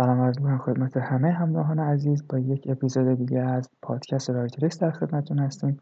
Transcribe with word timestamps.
سلام 0.00 0.20
عرض 0.20 0.38
می‌کنم 0.38 0.58
خدمت 0.58 0.96
همه 0.96 1.30
همراهان 1.30 1.78
عزیز. 1.78 2.24
با 2.28 2.38
یک 2.38 2.66
اپیزود 2.70 3.18
دیگه 3.18 3.40
از 3.40 3.70
پادکست 3.82 4.30
رایترکس 4.30 4.78
در 4.78 4.90
خدمتتون 4.90 5.38
هستیم. 5.38 5.80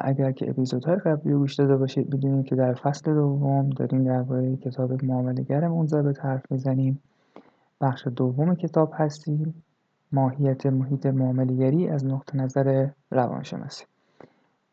اگر 0.00 0.32
که 0.32 0.50
اپیزودهای 0.50 0.96
قبلی 0.96 1.32
رو 1.32 1.38
گوش 1.38 1.54
داده 1.54 1.76
باشید 1.76 2.14
می‌دونید 2.14 2.46
که 2.46 2.56
در 2.56 2.74
فصل 2.74 3.14
دوم 3.14 3.70
داریم 3.70 4.04
درباره 4.04 4.56
کتاب 4.56 5.04
معاملهگر 5.04 5.68
منضبط 5.68 6.20
حرف 6.20 6.52
می‌زنیم. 6.52 7.00
بخش 7.80 8.06
دوم 8.06 8.54
کتاب 8.54 8.92
هستیم. 8.94 9.62
ماهیت 10.12 10.66
محیط 10.66 11.06
معاملهگری 11.06 11.88
از 11.88 12.06
نقطه 12.06 12.36
نظر 12.36 12.88
روانشناسی 13.10 13.84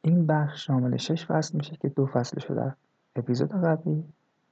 این 0.02 0.28
بخش 0.28 0.66
شامل 0.66 0.98
شش 0.98 1.26
فصل 1.26 1.58
میشه 1.58 1.76
که 1.76 1.90
دو 1.90 2.06
فصلش 2.06 2.46
رو 2.46 2.56
در 2.56 2.72
اپیزود 3.16 3.52
قبلی 3.52 4.04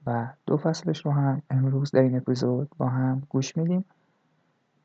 و 0.07 0.27
دو 0.45 0.57
فصلش 0.57 1.05
رو 1.05 1.11
هم 1.11 1.41
امروز 1.49 1.91
در 1.91 2.02
این 2.02 2.17
اپیزود 2.17 2.70
با 2.77 2.88
هم 2.88 3.21
گوش 3.29 3.57
میدیم. 3.57 3.85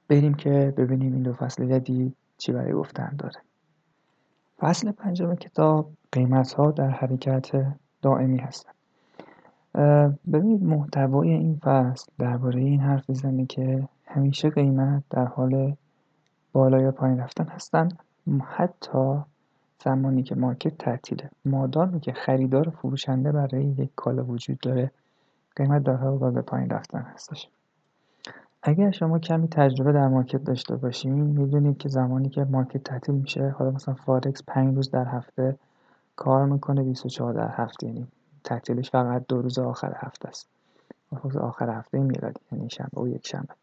بریم 0.09 0.35
که 0.35 0.75
ببینیم 0.77 1.13
این 1.13 1.23
دو 1.23 1.33
فصل 1.33 1.67
جدید 1.67 2.17
چی 2.39 2.53
برای 2.53 2.73
گفتن 2.73 3.17
داره. 3.19 3.41
فصل 4.59 4.93
پنجم 4.93 5.35
کتاب 5.35 5.91
قیمت 6.13 6.53
ها 6.53 6.71
در 6.71 6.91
حرکت 6.91 7.77
دائمی 8.03 8.39
هستن. 8.39 8.73
ببینید 10.33 10.63
محتوای 10.63 11.31
این 11.31 11.61
فصل 11.63 12.13
درباره 12.19 12.61
این 12.61 12.81
حرف 12.81 13.09
می‌زنه 13.09 13.47
که 13.47 13.89
همیشه 14.07 14.51
قیمت 14.51 15.03
در 15.11 15.25
حال 15.25 15.77
بالا 16.53 16.81
یا 16.81 16.93
پایین 16.93 17.19
رفتن 17.19 17.49
هستن. 17.49 17.89
حتی 18.45 19.19
زمانی 19.85 20.23
که 20.23 20.35
مارکت 20.35 20.79
تعطیله. 20.79 21.31
مادامی 21.45 22.01
که 22.01 22.13
خریدار 22.13 22.71
فروشنده 22.71 23.33
برای 23.33 23.65
یک 23.65 23.91
کالا 23.97 24.25
وجود 24.25 24.59
داره 24.59 24.91
قیمت 25.57 25.83
در 25.83 25.97
حال 25.97 26.31
به 26.31 26.43
پایین 26.43 26.71
رفتن 26.71 26.99
هستش. 26.99 27.49
اگر 28.63 28.91
شما 28.91 29.19
کمی 29.19 29.49
تجربه 29.49 29.93
در 29.93 30.09
market 30.09 30.45
داشته 30.45 30.77
باشین 30.77 31.13
می‌دونید 31.13 31.79
که 31.79 31.89
زمانی 31.89 32.29
که 32.29 32.45
market 32.45 32.85
تعطیل 32.85 33.15
میشه 33.15 33.49
حالا 33.49 33.71
مثلا 33.71 33.95
فارکس 33.95 34.43
5 34.47 34.77
روز 34.77 34.91
در 34.91 35.05
هفته 35.05 35.57
کار 36.17 36.47
می‌کنه 36.47 36.83
24 36.83 37.35
در 37.35 37.49
هفته 37.49 37.87
یعنی 37.87 38.07
تعطیلش 38.45 38.91
فقط 38.91 39.25
دو 39.29 39.43
روز 39.43 39.59
آخر 39.59 39.93
هفته 39.97 40.29
است. 40.29 40.49
روز 41.23 41.37
آخر 41.37 41.71
هفته 41.71 41.99
میلادی 41.99 42.41
یعنی 42.53 42.71
شنبه 42.71 43.01
و 43.01 43.09
یک 43.09 43.27
شنبه. 43.27 43.55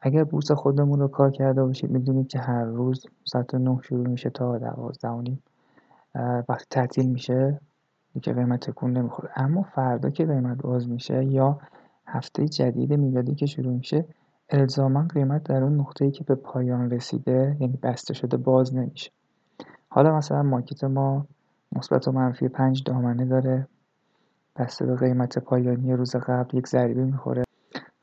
اگر 0.00 0.24
بورس 0.24 0.52
خودمون 0.52 1.00
رو 1.00 1.08
کار 1.08 1.30
کرده 1.30 1.64
باشید 1.64 1.90
می‌دونید 1.90 2.28
که 2.28 2.38
هر 2.38 2.64
روز 2.64 3.06
ساعت 3.24 3.54
9 3.54 3.80
شروع 3.82 4.08
میشه 4.08 4.30
تا 4.30 4.58
12 4.58 5.08
و 5.08 6.42
وقتی 6.48 6.66
تعطیل 6.70 7.10
میشه 7.10 7.60
که 8.20 8.32
قیمت 8.32 8.70
تکون 8.70 8.92
نمی‌خوره. 8.92 9.30
اما 9.36 9.62
فردا 9.62 10.10
که 10.10 10.26
قیمت 10.26 10.56
باز 10.56 10.88
میشه 10.88 11.24
یا 11.24 11.58
هفته 12.06 12.48
جدید 12.48 12.92
میلادی 12.92 13.34
که 13.34 13.46
شروع 13.46 13.72
میشه 13.72 14.04
الزاما 14.50 15.02
قیمت 15.02 15.42
در 15.42 15.62
اون 15.62 15.80
نقطه‌ای 15.80 16.10
که 16.10 16.24
به 16.24 16.34
پایان 16.34 16.90
رسیده 16.90 17.56
یعنی 17.60 17.78
بسته 17.82 18.14
شده 18.14 18.36
باز 18.36 18.74
نمیشه. 18.74 19.10
حالا 19.88 20.16
مثلا 20.16 20.42
مارکت 20.42 20.84
ما 20.84 21.26
مثبت 21.72 22.08
و 22.08 22.12
منفی 22.12 22.48
پنج 22.48 22.82
دامنه 22.86 23.24
داره. 23.24 23.66
بسته 24.56 24.86
به 24.86 24.96
قیمت 24.96 25.38
پایانی 25.38 25.92
روز 25.92 26.16
قبل 26.16 26.58
یک 26.58 26.68
ضریبه 26.68 27.04
می‌خوره. 27.04 27.42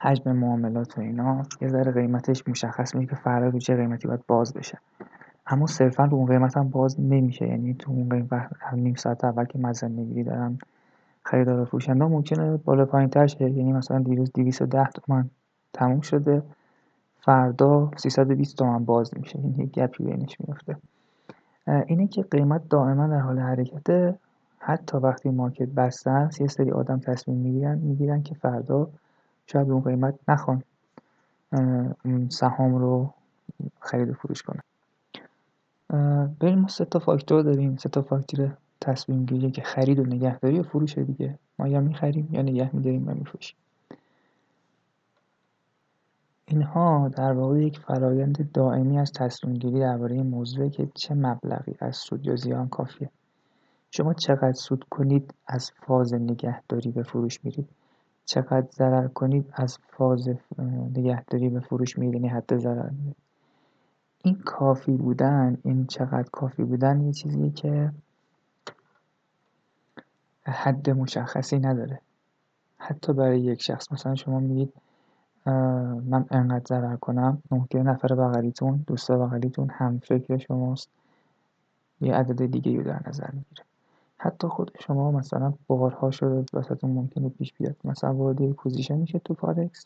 حجم 0.02 0.32
معاملات 0.32 0.98
و 0.98 1.02
اینا. 1.02 1.44
یه 1.62 1.68
ذره 1.68 1.92
قیمتش 1.92 2.48
مشخص 2.48 2.96
میشه 2.96 3.10
که 3.10 3.16
فردا 3.16 3.60
چه 3.60 3.76
قیمتی 3.76 4.08
باید 4.08 4.26
باز 4.28 4.54
بشه. 4.54 4.78
اما 5.52 5.68
صرفا 5.68 6.06
رو 6.06 6.18
اون 6.18 6.26
قیمت 6.26 6.58
هم 6.58 6.70
باز 6.70 7.00
نمیشه. 7.00 7.48
یعنی 7.48 7.74
تو 7.74 7.92
اون 7.92 8.10
قیمت 8.10 8.50
نیم 8.74 8.96
ساعت 8.96 9.24
اول 9.24 9.46
که 9.46 9.60
مزن 9.60 9.92
نگیری 9.92 10.24
دارن 10.24 10.58
خریدار 11.24 11.60
و 11.60 11.66
فروشنده 11.66 12.06
ممکنه 12.06 12.58
بالا 12.58 12.86
پایین 12.86 13.10
تر 13.10 13.28
شه. 13.28 13.52
یعنی 13.52 13.74
مثلا 13.74 14.00
دیروز 14.00 14.32
210 14.34 14.90
تومن 14.90 15.30
تموم 15.74 16.02
شده. 16.02 16.44
فردا 17.20 17.92
320 17.98 18.58
تومن 18.58 18.86
باز 18.86 19.18
میشه. 19.18 19.40
این 19.40 19.56
یک 19.60 19.72
گپی 19.72 20.04
بینش 20.04 20.38
میفته 20.40 20.76
اینه 21.88 22.08
که 22.08 22.24
قیمت 22.24 22.70
دائما 22.70 23.08
در 23.08 23.20
حال 23.20 23.40
حرکته. 23.40 24.16
حتی 24.60 24.98
وقتی 24.98 25.30
مارکت 25.30 25.68
بسته 25.68 26.10
است 26.12 26.42
یه 26.42 26.48
سری 26.48 26.72
آدم 26.72 27.00
تصمیم 27.00 27.38
می‌گیرن 27.38 27.78
می‌گیرن 27.78 28.24
که 28.24 28.36
فردا 28.36 28.90
شاید 29.48 29.70
اون 29.70 29.82
قیمت 29.82 30.16
نخوان 30.28 30.64
سهام 32.30 32.76
رو 32.76 33.14
خرید 33.80 34.10
و 34.10 34.14
فروش 34.14 34.42
کنن. 34.42 34.62
بریم 36.40 36.60
ما 36.60 36.68
سه 36.68 36.86
تا 36.86 37.00
فاکتور 37.00 37.42
داریم. 37.42 37.76
سه 37.76 37.90
تا 37.90 38.02
فاکتور 38.02 38.58
تصمیم 38.82 39.26
گیری 39.26 39.52
که 39.52 39.62
خرید 39.62 40.00
و 40.00 40.04
نگهداری 40.04 40.60
و 40.60 40.64
فروش 40.64 40.98
دیگه. 40.98 41.40
ما 41.60 41.68
یا 41.68 41.80
می‌خریم 41.80 42.30
یا 42.32 42.42
نگه 42.42 42.76
میداریم 42.76 43.08
و 43.08 43.14
میفروشیم. 43.14 43.58
اینها 46.48 47.10
در 47.18 47.32
واقع 47.34 47.60
یک 47.60 47.80
فرایند 47.80 48.52
دائمی 48.54 49.00
از 49.00 49.12
تصمیم 49.16 49.54
گیری 49.54 49.80
درباره 49.80 50.16
این 50.16 50.28
موضوع 50.28 50.70
که 50.70 50.90
چه 50.96 51.14
مبلغی 51.14 51.76
از 51.80 51.96
سود 51.96 52.26
یا 52.26 52.36
زیان 52.36 52.68
کافیه. 52.68 53.10
شما 53.92 54.14
چقدر 54.14 54.54
سود 54.54 54.84
کنید 54.90 55.34
از 55.48 55.72
فاز 55.88 56.14
نگهداری 56.14 56.92
به 56.92 57.04
فروش 57.04 57.46
میرید. 57.46 57.70
چقدر 58.26 58.68
ضرر 58.72 59.08
کنید 59.08 59.54
از 59.54 59.78
فاز 59.98 60.30
نگهداری 60.98 61.50
به 61.50 61.60
فروش 61.60 61.98
میرید. 61.98 62.14
یعنی 62.16 62.28
حد 62.28 62.58
ضرر. 62.58 62.90
میرید 62.90 63.16
این 64.24 64.36
کافی 64.46 64.92
بودن 64.92 65.58
این 65.64 65.88
چقدر 65.88 66.30
کافی 66.32 66.64
بودن 66.64 67.02
یه 67.02 67.14
چیزیه 67.14 67.50
که 67.50 67.92
حد 70.44 70.90
مشخصی 70.90 71.60
نداره. 71.60 72.00
حتی 72.78 73.14
برای 73.14 73.40
یک 73.42 73.62
شخص. 73.62 73.92
مثلا 73.92 74.16
شما 74.16 74.40
میگید 74.40 74.74
من 76.06 76.26
انقدر 76.32 76.66
ضرر 76.68 76.96
کنم. 76.96 77.44
ممکنه 77.52 77.84
نفر 77.84 78.16
بغلیتون 78.16 78.84
دوست 78.88 79.12
بغلیتون 79.12 79.70
هم 79.70 80.00
فکر 80.00 80.38
شماست. 80.38 80.90
یه 82.02 82.16
عدد 82.16 82.46
دیگه 82.46 82.78
رو 82.78 82.84
در 82.84 83.02
نظر 83.08 83.30
می‌گیره. 83.34 83.66
حتی 84.18 84.48
خود 84.48 84.72
شما 84.80 85.12
مثلا 85.12 85.54
بارها 85.68 86.12
شده 86.12 86.46
واسهتون 86.54 86.92
ممکنه 86.92 87.30
پیش 87.30 87.54
بیاد. 87.54 87.76
مثلا 87.84 88.14
وارد 88.14 88.42
یک 88.42 88.56
position 88.56 88.96
میشه 88.96 89.20
تو 89.20 89.34
فارکس 89.34 89.86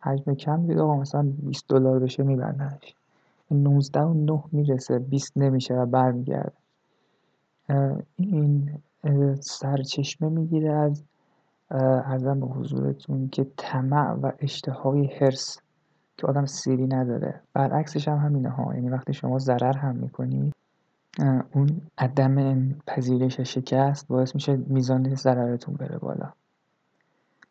حجم 0.00 0.34
کم 0.34 0.66
دید. 0.66 0.78
آقا 0.78 0.96
مثلا 0.96 1.22
20 1.42 1.68
دلار 1.68 1.98
بشه 1.98 2.22
میبندنش. 2.22 2.94
19 3.52 4.00
و 4.00 4.14
9 4.14 4.42
می‌رسه 4.52 4.98
20 4.98 5.32
نمیشه 5.36 5.74
و 5.74 5.86
برمیگرده. 5.86 6.52
این 8.16 8.70
سرچشمه 9.40 10.28
می‌گیره 10.28 10.72
از 10.72 11.04
عرضم 11.70 12.40
به 12.40 12.46
حضورتون 12.46 13.28
که 13.28 13.46
طمع 13.56 14.12
و 14.12 14.32
اشتهای 14.38 15.06
حرص 15.06 15.58
که 16.16 16.26
آدم 16.26 16.46
سیری 16.46 16.86
نداره. 16.86 17.40
برعکسش 17.52 18.08
هم 18.08 18.16
همینه 18.18 18.50
ها. 18.50 18.74
یعنی 18.74 18.88
وقتی 18.88 19.12
شما 19.12 19.38
ضرر 19.38 19.76
هم 19.76 19.96
می‌کنید 19.96 20.54
اون 21.52 21.80
عدم 21.98 22.68
پذیرش 22.86 23.40
شکست 23.40 24.08
باعث 24.08 24.34
میشه 24.34 24.56
میزان 24.56 25.14
ضررتون 25.14 25.74
بره 25.74 25.98
بالا. 25.98 26.32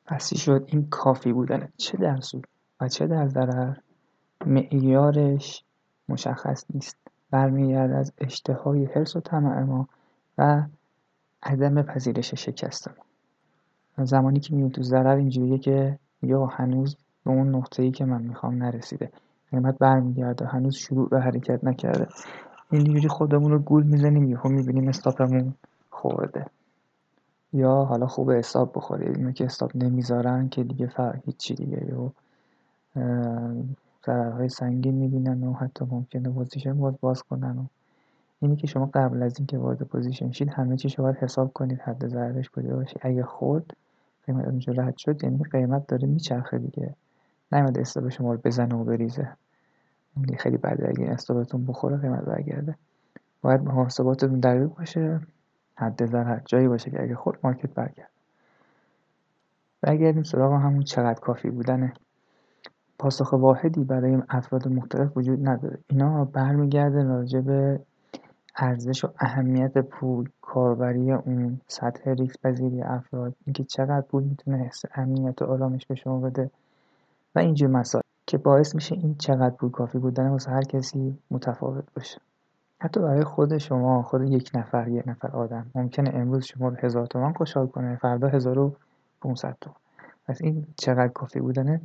پس 0.06 0.38
شد؟ 0.38 0.63
این 0.67 0.88
کافی 0.90 1.34
بودنه. 1.34 1.69
چه 1.78 1.97
در 1.97 2.19
سود 2.19 2.47
و 2.81 2.88
چه 2.88 3.07
در 3.07 3.28
ضرر؟ 3.28 3.78
معیارش 4.45 5.63
مشخص 6.09 6.66
نیست. 6.73 6.97
برمیگرده 7.31 7.95
از 7.95 8.13
اشتهای 8.17 8.85
حرس 8.85 9.16
و 9.16 9.19
طمع 9.19 9.63
ما 9.63 9.88
و 10.38 10.63
عدم 11.44 11.81
پذیرش 11.81 12.34
شکست 12.34 12.88
ما. 12.88 14.06
زمانی 14.06 14.40
که 14.40 14.53
می‌بینی 14.53 14.72
تو 14.72 14.84
ضرر 14.84 15.16
اینجوریه 15.16 15.57
که 15.57 16.00
یا 16.23 16.45
هنوز 16.45 16.97
به 17.25 17.31
اون 17.31 17.56
نقطه 17.56 17.84
ای 17.84 17.91
که 17.91 18.06
من 18.06 18.22
می‌خوام 18.22 18.63
نرسیده. 18.63 19.11
قیمت 19.51 19.78
برمیگرده 19.78 20.45
هنوز 20.45 20.75
شروع 20.75 21.09
به 21.09 21.22
حرکت 21.22 21.63
نکرده. 21.63 22.07
اینجوری 22.72 23.07
خودمون 23.07 23.51
رو 23.51 23.59
گول 23.59 23.84
می‌زنیم 23.84 24.23
یهو 24.29 24.50
می‌بینیم 24.50 24.88
stop 24.88 25.25
مون 25.25 25.53
خورده. 25.90 26.45
یا 27.53 27.75
حالا 27.75 28.08
خوب 28.08 28.29
stop 28.29 28.78
بخوره 28.78 29.34
که 29.34 29.46
stop 29.46 29.72
نمی‌ذارن 29.75 30.49
که 30.49 30.64
دیگه 30.64 30.87
فرق 30.87 31.20
هیچی 31.25 31.55
دیگه 31.55 31.85
یا 31.87 32.11
ضررهای 34.05 34.49
سنگین 34.49 34.95
می‌بینن 34.95 35.43
و 35.43 35.53
حتی 35.53 35.85
ممکنه 35.85 36.29
position 36.29 36.73
باز 36.73 36.93
باز 37.01 37.23
کنن 37.23 37.57
و 37.57 37.65
اینی 38.41 38.55
که 38.55 38.67
شما 38.67 38.89
قبل 38.93 39.23
از 39.23 39.37
اینکه 39.37 39.57
وارد 39.57 39.81
position 39.81 40.31
شید 40.31 40.49
همه 40.49 40.77
چیز 40.77 40.95
باید 40.95 41.15
حساب 41.15 41.53
کنید 41.53 41.79
حد 41.79 42.07
ضررش 42.07 42.49
کجا 42.49 42.75
باشه. 42.75 42.99
اگه 43.01 43.23
خورد 43.23 43.73
قیمت 44.25 44.45
اونجا 44.45 44.73
رد 44.73 44.97
شد 44.97 45.23
یعنی 45.23 45.43
قیمت 45.51 45.87
داره 45.87 46.07
میچرخه 46.07 46.57
دیگه. 46.57 46.93
نیومده 47.51 47.81
استاپ 47.81 48.09
شما 48.09 48.33
رو 48.33 48.39
بزنه 48.43 48.75
و 48.75 48.83
بریزه. 48.83 49.27
خیلی 50.37 50.57
بده 50.57 50.89
اگه 50.89 51.11
استاپتون 51.11 51.65
بخوره 51.65 51.97
قیمت 51.97 52.21
برگرده. 52.21 52.75
باید 53.41 53.61
محاسباتتون 53.61 54.39
دقیق 54.39 54.67
باشه 54.67 55.19
حد 55.75 56.05
ضرر 56.05 56.39
جایی 56.45 56.67
باشه 56.67 56.91
که 56.91 57.03
اگه 57.03 57.15
خورد 57.15 57.39
مارکت 57.43 57.73
برگرد 57.73 58.09
برگردیم 59.81 60.23
سراغ 60.23 60.53
همون 60.53 60.83
چقدر 60.83 61.19
کافی 61.19 61.49
بودنه. 61.49 61.93
پاسخ 63.01 63.33
واحدی 63.33 63.83
برای 63.83 64.17
افراد 64.29 64.67
مختلف 64.67 65.17
وجود 65.17 65.49
نداره. 65.49 65.77
اینا 65.87 66.25
برمیگرده 66.25 67.03
راجع 67.03 67.39
به 67.39 67.79
ارزش 68.55 69.05
و 69.05 69.07
اهمیت 69.19 69.77
پول 69.77 70.29
کاربری 70.41 71.11
اون 71.11 71.61
سطح 71.67 72.11
ریسک 72.11 72.41
پذیری 72.41 72.81
افراد 72.81 73.33
اینکه 73.45 73.63
چقدر 73.63 74.01
پول 74.01 74.23
می‌تونه 74.23 74.57
حس 74.57 74.81
امنیت 74.95 75.41
و 75.41 75.45
آرامش 75.45 75.85
به 75.85 75.95
شما 75.95 76.19
بده 76.19 76.49
و 77.35 77.39
اینجور 77.39 77.69
مسائل 77.69 78.03
که 78.27 78.37
باعث 78.37 78.75
میشه 78.75 78.95
این 78.95 79.15
چقدر 79.15 79.55
پول 79.55 79.71
کافی 79.71 79.97
بودن 79.97 80.27
واسه 80.27 80.51
هر 80.51 80.63
کسی 80.63 81.17
متفاوت 81.31 81.83
باشه. 81.95 82.21
حتی 82.79 82.99
برای 82.99 83.23
خود 83.23 83.57
شما 83.57 84.03
خود 84.03 84.31
یک 84.31 84.51
نفر 84.53 84.87
یک 84.87 85.07
نفر 85.07 85.27
آدم 85.27 85.65
ممکنه 85.75 86.11
امروز 86.13 86.45
شما 86.45 86.69
رو 86.69 86.75
هزار 86.79 87.05
تومن 87.05 87.33
خوشحال 87.33 87.67
کنه 87.67 87.95
فردا 87.95 88.27
هزار 88.27 88.59
و 88.59 88.75
500 89.21 89.57
تومن 89.61 89.75
پس 90.27 90.41
این 90.41 90.65
چقدر 90.77 91.07
کافی 91.07 91.39
بودنه؟ 91.39 91.81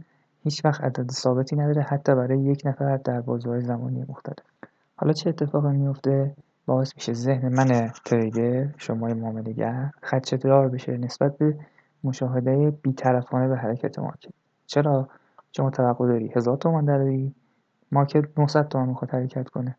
هیچ 0.47 0.65
وقت 0.65 0.81
عدد 0.81 1.11
ثابتی 1.11 1.57
نداره 1.57 1.83
حتی 1.83 2.15
برای 2.15 2.39
یک 2.39 2.63
نفر 2.65 2.97
در 2.97 3.21
بازوهای 3.21 3.61
زمانی 3.61 4.05
مختلف. 4.09 4.47
حالا 4.97 5.13
چه 5.13 5.29
اتفاقی 5.31 5.77
میفته 5.77 6.35
باعث 6.67 6.93
میشه 6.97 7.13
ذهن 7.13 7.49
من 7.49 7.91
تریدر 8.05 8.69
شما 8.79 9.07
معاملهگر 9.09 9.91
خدشه‌دار 10.03 10.69
بشه 10.69 10.93
نسبت 10.93 11.39
به 11.39 11.57
مشاهده 12.05 12.71
بیطرفانه 12.83 13.49
به 13.49 13.57
حرکت 13.57 13.99
market 13.99 14.31
چرا؟ 14.67 15.09
شما 15.53 15.71
توقع 15.71 16.07
داری 16.07 16.33
هزار 16.37 16.57
تومن 16.57 16.85
داری 16.85 17.35
market 17.93 18.39
900 18.39 18.69
تومن 18.69 18.89
می‌خواد 18.89 19.11
حرکت 19.11 19.49
کنه. 19.49 19.77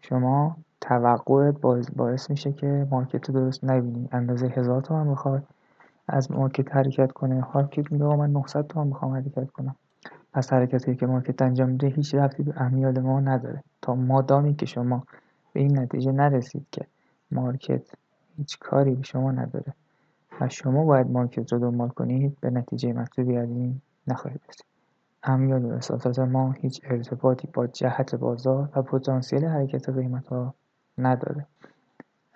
شما 0.00 0.56
توقعت 0.80 1.54
باعث 1.96 2.30
میشه 2.30 2.52
که 2.52 2.86
market 2.90 3.28
رو 3.28 3.34
درست 3.34 3.64
نبینی 3.64 4.08
اندازه 4.12 4.46
هزار 4.46 4.82
تومن 4.82 5.12
بخواد 5.12 5.42
از 6.08 6.32
market 6.32 6.76
حرکت 6.76 7.12
کنه. 7.12 7.46
market 7.54 7.92
میگه 7.92 8.04
من 8.04 8.30
900 8.30 8.66
تومن 8.66 8.86
می‌خوام 8.86 9.12
حرکت 9.12 9.50
کنم. 9.50 9.76
پس 10.32 10.52
حرکتی 10.52 10.96
که 10.96 11.06
market 11.06 11.42
انجام 11.42 11.68
میده 11.68 11.86
هیچ 11.86 12.14
ربطی 12.14 12.42
به 12.42 12.62
امیال 12.62 13.00
ما 13.00 13.20
نداره. 13.20 13.62
تا 13.82 13.94
مادامی 13.94 14.54
که 14.54 14.66
شما 14.66 15.04
به 15.52 15.60
این 15.60 15.78
نتیجه 15.78 16.12
نرسید 16.12 16.66
که 16.72 16.86
market 17.30 17.90
هیچ 18.36 18.58
کاری 18.58 18.94
به 18.94 19.02
شما 19.02 19.32
نداره 19.32 19.74
و 20.40 20.48
شما 20.48 20.84
باید 20.84 21.10
market 21.10 21.52
رو 21.52 21.58
دنبال 21.58 21.88
کنید 21.88 22.36
به 22.40 22.50
نتیجه 22.50 22.92
مطلوبی 22.92 23.36
از 23.36 23.50
این 23.50 23.80
نخواهید 24.06 24.40
رسید. 24.48 24.66
امیال 25.22 25.64
و 25.64 25.72
احساسات 25.72 26.18
ما 26.18 26.52
هیچ 26.52 26.80
ارتباطی 26.84 27.48
با 27.54 27.66
جهت 27.66 28.14
بازار 28.14 28.68
و 28.76 28.82
پتانسیل 28.82 29.44
حرکت 29.44 29.88
قیمت 29.88 30.26
ها 30.26 30.54
نداره. 30.98 31.46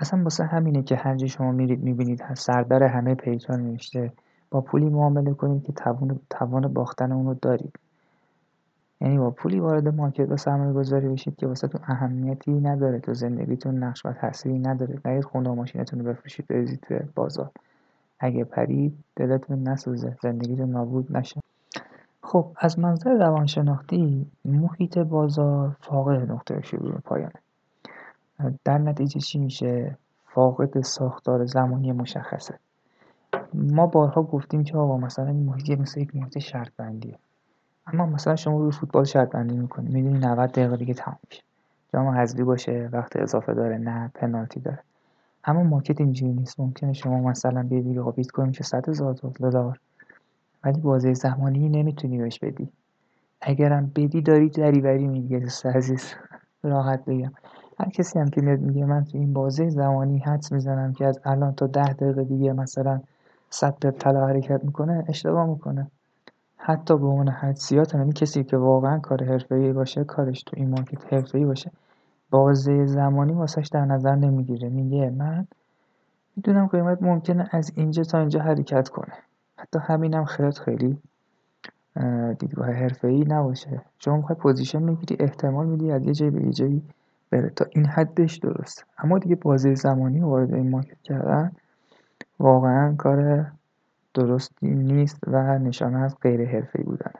اصلا 0.00 0.22
واسه 0.22 0.44
همینه 0.44 0.82
که 0.82 0.96
هر 0.96 1.26
شما 1.26 1.52
میرید 1.52 1.82
می‌بینید 1.82 2.34
سردر 2.34 2.82
همه 2.82 3.14
page 3.14 3.48
ا 3.48 3.56
نوشته. 3.56 4.12
با 4.50 4.60
پولی 4.60 4.88
معامله 4.88 5.34
کنید 5.34 5.62
که 5.64 5.72
توان, 5.72 6.20
توان 6.30 6.72
باختن 6.72 7.12
اون 7.12 7.26
رو 7.26 7.34
دارید. 7.34 7.78
یعنی 9.00 9.18
با 9.18 9.30
پولی 9.30 9.60
وارد 9.60 9.88
market 9.88 10.30
و 10.30 10.36
سرمایه 10.36 10.72
گذاری 10.72 11.08
بشید 11.08 11.36
که 11.36 11.46
واسه 11.46 11.68
اهمیتی 11.84 12.52
نداره 12.52 12.98
تو 12.98 13.14
زندگیتون 13.14 13.84
نقش 13.84 14.06
و 14.06 14.12
نداره. 14.46 14.98
نرید 15.04 15.24
خونه 15.24 15.50
و 15.50 15.54
ماشینتون 15.54 15.98
رو 16.00 16.06
بفروشید 16.06 16.46
بریزید 16.46 16.80
توی 16.80 17.00
بازار. 17.14 17.50
اگه 18.20 18.44
پرید 18.44 18.98
دلتون 19.16 19.68
نسوزه. 19.68 20.16
زندگیتون 20.22 20.70
نابود 20.70 21.16
نشه. 21.16 21.40
خب 22.22 22.46
از 22.56 22.78
منظر 22.78 23.10
روانشناختی 23.10 24.26
محیط 24.44 24.98
بازار 24.98 25.76
فاقد 25.80 26.30
نقطه 26.30 26.60
شروع 26.62 27.00
پایانه. 27.04 27.40
در 28.64 28.78
نتیجه 28.78 29.20
چی 29.20 29.38
میشه؟ 29.38 29.96
فاقد 30.26 30.80
ساختار 30.80 31.46
زمانی 31.46 31.92
مشخصه. 31.92 32.58
ما 33.54 33.86
بارها 33.86 34.22
گفتیم 34.22 34.64
که 34.64 34.76
آقا 34.76 34.98
مثلا 34.98 35.32
محیط 35.32 35.80
مثل 35.80 36.00
یک 36.00 36.16
محیط 36.16 36.38
شرط 36.38 36.68
بندیه 36.76 37.18
اما 37.86 38.06
مثلا 38.06 38.36
شما 38.36 38.58
روی 38.58 38.72
فوتبال 38.72 39.04
شرط 39.04 39.30
بندی 39.30 39.56
می‌کنی 39.56 39.88
می‌دونی 39.88 40.18
90 40.18 40.50
دقیقه 40.50 40.76
دیگه 40.76 40.94
تمام 40.94 41.18
میشه. 41.30 41.42
جام 41.92 42.08
حذفی 42.08 42.42
باشه 42.42 42.88
وقت 42.92 43.16
اضافه 43.16 43.54
داره 43.54 43.78
نه 43.78 44.10
پنالتی 44.14 44.60
داره. 44.60 44.78
اما 45.44 45.62
مارکت 45.62 46.00
اینجوری 46.00 46.32
نیست. 46.32 46.60
ممکنه 46.60 46.92
شما 46.92 47.18
مثلا 47.18 47.62
بیای 47.62 47.98
آقا 47.98 48.10
بیت 48.10 48.30
کوین 48.30 48.48
میشه 48.48 48.64
100 48.64 48.88
هزار 48.88 49.14
دلار. 49.14 49.80
ولی 50.64 50.80
بازه 50.80 51.14
زمانی 51.14 51.68
نمی‌تونی 51.68 52.18
بهش 52.18 52.38
بدی. 52.38 52.68
اگرم 53.40 53.92
بدی 53.96 54.22
داری 54.22 54.48
دریوری 54.48 55.06
میگه 55.06 55.46
عزیز. 55.64 56.14
راحت 56.62 57.04
بگم. 57.04 57.32
هر 57.80 57.88
کسی 57.88 58.18
هم 58.18 58.28
که 58.28 58.40
میاد 58.40 58.60
میگه 58.60 58.84
من 58.84 59.04
تو 59.04 59.18
این 59.18 59.32
بازه 59.32 59.68
زمانی 59.68 60.18
حدس 60.18 60.52
می‌زنم 60.52 60.92
که 60.92 61.06
از 61.06 61.20
الان 61.24 61.54
تا 61.54 61.66
ده 61.66 61.92
دقیقه 61.92 62.24
دیگه 62.24 62.52
مثلا 62.52 63.00
صد 63.50 63.74
پپ 63.74 63.98
طلا 63.98 64.26
حرکت 64.26 64.64
می‌کنه 64.64 65.04
اشتباه 65.08 65.46
می‌کنه. 65.46 65.90
حتی 66.56 66.98
به 66.98 67.06
عنوان 67.06 67.28
حدسیات 67.28 67.94
یعنی 67.94 68.12
کسی 68.12 68.44
که 68.44 68.56
واقعا 68.56 68.98
کار 68.98 69.24
حرفه‌ای 69.24 69.72
باشه 69.72 70.04
کارش 70.04 70.42
تو 70.42 70.56
این 70.56 70.70
مارکت 70.70 71.12
حرفه‌ای 71.12 71.44
باشه. 71.44 71.70
بازه 72.30 72.86
زمانی 72.86 73.32
واسش 73.32 73.68
در 73.72 73.84
نظر 73.84 74.14
نمی‌گیره. 74.14 74.68
میگه 74.68 75.10
من 75.10 75.46
می‌دونم 76.36 76.66
قیمت 76.66 77.02
ممکنه 77.02 77.48
از 77.50 77.72
اینجا 77.76 78.02
تا 78.02 78.18
اینجا 78.18 78.40
حرکت 78.40 78.88
کنه. 78.88 79.14
حتی 79.58 79.78
همینم 79.82 80.24
خیلی 80.24 80.52
خیلی 80.52 80.98
دیدگاه 82.38 82.70
حرفه‌ای 82.70 83.24
نباشه. 83.28 83.80
شما 83.98 84.16
می‌خوای 84.16 84.38
position 84.38 84.82
می‌گیری 84.82 85.16
احتمال 85.24 85.66
میدی 85.66 85.92
از 85.92 86.06
یه 86.06 86.12
جایی 86.12 86.30
به 86.30 86.42
یه 86.42 86.52
جایی 86.52 86.82
بره. 87.30 87.50
تا 87.50 87.66
این 87.70 87.86
حدش 87.86 88.36
درست. 88.36 88.84
اما 88.98 89.18
دیگه 89.18 89.34
بازه 89.34 89.74
زمانی 89.74 90.20
وارد 90.20 90.54
این 90.54 90.70
market 90.70 91.02
کردن 91.02 91.52
واقعا 92.38 92.94
کار 92.94 93.50
درستی 94.14 94.70
نیست 94.70 95.18
و 95.26 95.58
نشانه 95.58 95.98
از 95.98 96.16
غیر 96.22 96.48
حرفه‌ای 96.48 96.84
بودن. 96.84 97.12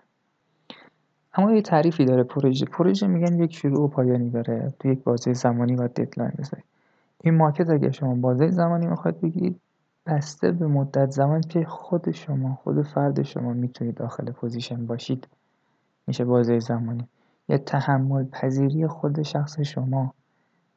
اما 1.35 1.53
یه 1.53 1.63
تعریفی 1.63 2.05
داره 2.05 2.23
پروژه. 2.23 2.67
پروژه 2.67 3.07
میگن 3.07 3.41
یک 3.41 3.55
شروع 3.55 3.85
و 3.85 3.89
پایانی 3.89 4.31
داره. 4.31 4.73
تو 4.79 4.89
یک 4.89 5.05
بازه 5.05 5.33
زمانی 5.33 5.77
و 5.77 5.89
deadline 5.89 6.33
بذارید 6.39 6.65
این 7.21 7.37
market 7.37 7.71
اگه 7.71 7.93
شما 7.93 8.15
بازه 8.15 8.51
زمانی 8.51 8.87
می‌خواید 8.87 9.21
بگیرید 9.21 9.61
بسته 10.07 10.53
به 10.53 10.67
مدت 10.67 11.11
زمان 11.11 11.41
که 11.41 11.65
خود 11.65 12.11
شما 12.11 12.55
خود 12.55 12.83
فرد 12.83 13.23
شما 13.23 13.53
می‌تونید 13.53 13.95
داخل 13.95 14.33
position 14.33 14.87
باشید. 14.87 15.29
میشه 16.07 16.25
بازه 16.25 16.59
زمانی. 16.59 17.09
یا 17.51 17.59
تحمل 17.59 18.25
پذیری 18.25 18.87
خود 18.87 19.23
شخص 19.23 19.61
شما 19.61 20.15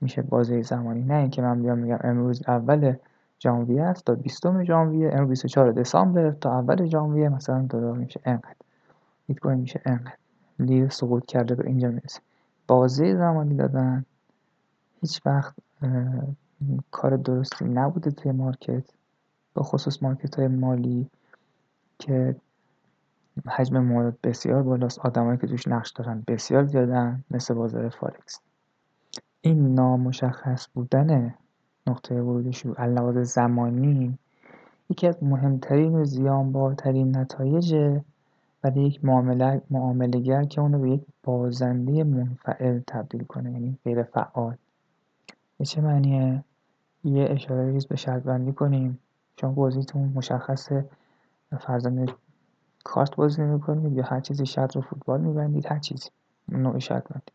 میشه 0.02 0.22
بازه 0.22 0.62
زمانی. 0.62 1.02
نه 1.02 1.14
اینکه 1.14 1.42
من 1.42 1.62
بیام 1.62 1.78
میگم 1.78 2.00
امروز 2.02 2.42
اول 2.48 2.94
ژانویه 3.44 3.84
است 3.84 4.06
تا 4.06 4.16
20 4.16 4.64
ژانویه 4.64 5.10
امروز 5.14 5.30
24 5.30 5.72
دسامبر 5.72 6.32
تا 6.32 6.60
اول 6.60 6.86
ژانویه 6.86 7.30
مثلا 7.30 7.62
دلار 7.70 7.98
میشه 7.98 8.20
انقدر. 8.26 8.56
بیت 9.28 9.40
کوین 9.40 9.60
میشه 9.60 9.82
انقدر. 9.86 10.18
لیر 10.60 10.90
سقوط 10.90 11.26
کرده 11.26 11.56
به 11.56 11.68
اینجا 11.68 11.88
می‌رسه. 11.88 12.20
بازه 12.68 13.16
زمانی 13.16 13.56
دادن 13.56 14.06
هیچ 15.02 15.22
وقت 15.26 15.56
کار 16.92 17.18
درستی 17.18 17.66
نبوده 17.66 18.12
توی 18.12 18.32
market 18.32 18.84
به 19.54 19.64
خصوص 19.64 20.04
market 20.04 20.36
های 20.36 20.48
مالی 20.48 21.10
که 22.00 22.36
حجم 23.48 23.80
مورد 23.80 24.22
بسیار 24.24 24.64
بالاست. 24.64 25.00
آدمایی 25.00 25.38
که 25.38 25.48
توش 25.48 25.68
نقش 25.68 25.92
دارن 25.92 26.24
بسیار 26.28 26.66
زیادن 26.66 27.24
مثل 27.32 27.54
بازار 27.54 27.90
فارکس 27.90 28.40
این 29.42 29.76
نامشخص 29.76 30.68
بودن 30.74 31.34
نقطه 31.88 32.22
ورود 32.22 32.52
شروع 32.52 32.82
علاوه 32.82 33.24
زمانی 33.24 34.18
یکی 34.90 35.08
از 35.08 35.24
مهمترین 35.24 35.96
و 35.96 36.06
زیانبارترین 36.06 37.18
نتایج 37.18 38.00
برای 38.62 38.82
یک 38.82 39.06
معامله 39.70 40.20
گر 40.20 40.44
که 40.44 40.62
اونو 40.62 40.80
به 40.80 40.90
یک 40.90 41.02
بازنده 41.24 42.04
منفعل 42.04 42.80
تبدیل 42.88 43.24
کنه 43.24 43.52
یعنی 43.52 43.78
غیر 43.86 44.04
فعال. 44.04 44.56
به 45.58 45.66
چه 45.66 45.82
معنیه؟ 45.82 46.44
یه 47.04 47.28
اشاره 47.30 47.72
ریز 47.72 47.88
به 47.88 47.96
شرط 47.96 48.24
بندی 48.24 48.54
کنیم. 48.54 49.00
شما 49.42 49.52
بازیتون 49.52 50.12
مشخصه 50.16 50.86
فرزن 51.60 52.06
کارت 52.84 53.16
بازی 53.16 53.42
می‌کنید 53.42 53.98
یا 53.98 54.04
هر 54.04 54.20
چیزی 54.20 54.46
شرط 54.46 54.76
رو 54.76 54.82
فوتبال 54.82 55.22
میبندید 55.22 55.66
هر 55.66 55.80
چیزی. 55.80 56.10
نوع 56.50 56.80
شرط 56.80 57.08
بندی 57.08 57.32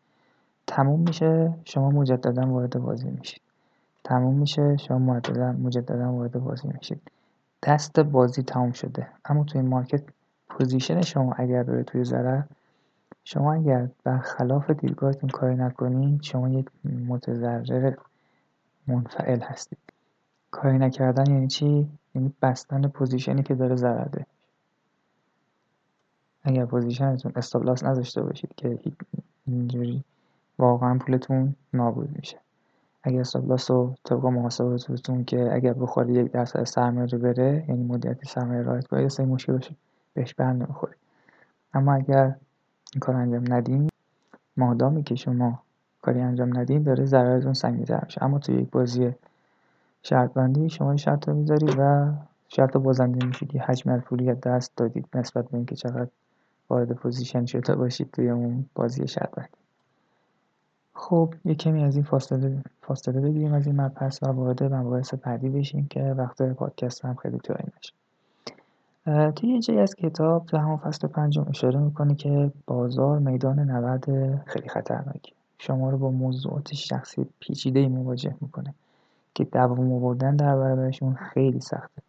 تموم 0.67 0.99
میشه 0.99 1.53
شما 1.65 1.89
مجددا 1.89 2.47
وارد 2.47 2.79
بازی 2.79 3.09
میشید. 3.09 3.41
تموم 4.03 4.35
میشه 4.35 4.77
شما 4.77 4.99
مجددا 4.99 5.51
مجددا 5.51 6.13
وارد 6.13 6.31
بازی 6.31 6.67
میشید. 6.67 7.01
دست 7.63 7.99
بازی 7.99 8.43
تموم 8.43 8.71
شده. 8.71 9.07
اما 9.25 9.43
توی 9.43 9.61
market 9.61 10.03
position 10.49 11.01
شما 11.01 11.33
اگر 11.37 11.63
بره 11.63 11.83
توی 11.83 12.03
ضرر 12.03 12.41
شما 13.23 13.53
اگر 13.53 13.87
برخلاف 14.03 14.69
دیدگاهتون 14.69 15.29
کاری 15.29 15.55
نکنید 15.55 16.23
شما 16.23 16.49
یک 16.49 16.65
متضرر 17.07 17.93
منفعل 18.87 19.39
هستید. 19.39 19.79
کاری 20.51 20.77
نکردن 20.77 21.31
یعنی 21.31 21.47
چی؟ 21.47 21.89
یعنی 22.15 22.33
بستن 22.41 22.87
position 22.87 23.37
ی 23.37 23.43
که 23.43 23.55
داره 23.55 23.75
ضرر 23.75 24.07
اگر 26.49 26.65
position 26.65 27.13
تون 27.13 27.31
stop 27.35 27.59
loss 27.59 27.83
نذاشته 27.83 28.21
باشید 28.21 28.49
که 28.57 28.79
اینجوری 29.47 30.03
واقعا 30.59 30.97
پولتون 30.97 31.55
نابود 31.73 32.09
میشه. 32.15 32.37
اگر 33.03 33.19
استابلاس 33.19 33.71
رو 33.71 33.95
طبق 34.03 34.25
محاسباتتون 34.25 35.25
که 35.25 35.49
اگر 35.53 35.73
بخوری 35.73 36.13
یک 36.13 36.31
درصد 36.31 36.63
سرمایه 36.63 37.05
رو 37.05 37.17
بره 37.17 37.65
یعنی 37.67 37.83
مدیریت 37.83 38.25
سرمایه 38.25 38.61
رایت 38.61 38.87
کنید 38.87 39.05
اصلا 39.05 39.25
مشکل 39.25 39.53
باشه 39.53 39.75
بهش 40.13 40.33
بر 40.33 40.53
نمی‌خورید 40.53 40.97
اما 41.73 41.93
اگر 41.93 42.35
این 42.93 42.99
کار 42.99 43.15
انجام 43.15 43.53
ندیم 43.53 43.87
مادامی 44.57 45.03
که 45.03 45.15
شما 45.15 45.61
کاری 46.01 46.19
انجام 46.19 46.57
ندیم 46.57 46.83
داره 46.83 47.05
ضررتون 47.05 47.53
سنگین‌تر 47.53 48.01
میشه. 48.05 48.23
اما 48.23 48.39
توی 48.39 48.55
یک 48.55 48.69
بازی 48.69 49.11
شرط 50.03 50.33
بندی 50.33 50.69
شما 50.69 50.95
شرط 50.95 51.27
رو 51.27 51.35
می‌ذارید 51.35 51.75
و 51.77 52.11
شرط 52.47 52.77
بازنده 52.77 53.25
میشید 53.25 53.55
یه 53.55 53.61
حجم 53.61 53.91
از 53.91 54.01
پولی 54.01 54.33
دست 54.33 54.77
دادید 54.77 55.07
نسبت 55.13 55.49
به 55.49 55.57
اینکه 55.57 55.75
چقدر 55.75 56.07
وارد 56.69 56.91
position 56.91 57.45
شده 57.45 57.75
باشید 57.75 58.11
توی 58.11 58.29
اون 58.29 58.65
بازی 58.75 59.07
شربت 59.07 59.49
خب 60.93 61.33
یه 61.45 61.55
کمی 61.55 61.83
از 61.83 61.95
این 61.95 62.05
فاصله 62.05 62.63
فاصله 62.81 63.21
بگیریم 63.21 63.53
از 63.53 63.67
این 63.67 63.81
مبحث 63.81 64.23
و 64.23 64.27
وارد 64.27 64.63
مباحث 64.63 65.13
بعدی 65.13 65.49
بشیم 65.49 65.87
که 65.87 66.03
وقت 66.03 66.41
پادکست 66.41 67.05
هم 67.05 67.15
خیلی 67.15 67.37
طولانی 67.37 67.71
نشه. 67.77 67.93
توی 69.31 69.49
یه 69.49 69.59
جایی 69.59 69.79
از 69.79 69.95
کتاب 69.95 70.45
تو 70.45 70.57
همون 70.57 70.77
فصل 70.77 71.07
پنجم 71.07 71.45
اشاره 71.49 71.79
می‌کنه 71.79 72.15
که 72.15 72.51
بازار 72.67 73.19
میدان 73.19 73.59
نبرد 73.59 74.05
خیلی 74.45 74.69
خطرناکی 74.69 75.33
شما 75.57 75.89
رو 75.89 75.97
با 75.97 76.11
موضوعات 76.11 76.73
شخصی 76.73 77.25
پیچیده 77.39 77.87
مواجه 77.87 78.35
می‌کنه 78.41 78.73
که 79.33 79.43
دوام 79.43 79.93
آوردن 79.93 80.35
در 80.35 80.55
برابرشون 80.55 81.13
خیلی 81.15 81.59
سخته. 81.59 82.01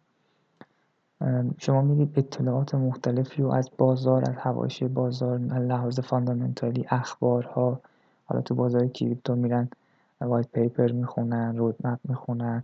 شما 1.57 1.81
میرید 1.81 2.13
اطلاعات 2.15 2.75
مختلفی 2.75 3.41
و 3.41 3.47
از 3.47 3.69
بازار 3.77 4.29
از 4.29 4.35
حواشی 4.35 4.87
بازار 4.87 5.39
لحاظ 5.39 5.99
فاندامنتالی 5.99 6.85
اخبارها 6.89 7.79
حالا 8.25 8.41
تو 8.41 8.55
بازار 8.55 8.87
کریپتو 8.87 9.35
میرن 9.35 9.69
وایت 10.21 10.47
پیپر 10.53 10.91
می‌خونن 10.91 11.57
رودمپ 11.57 11.99
می‌خونن 12.09 12.63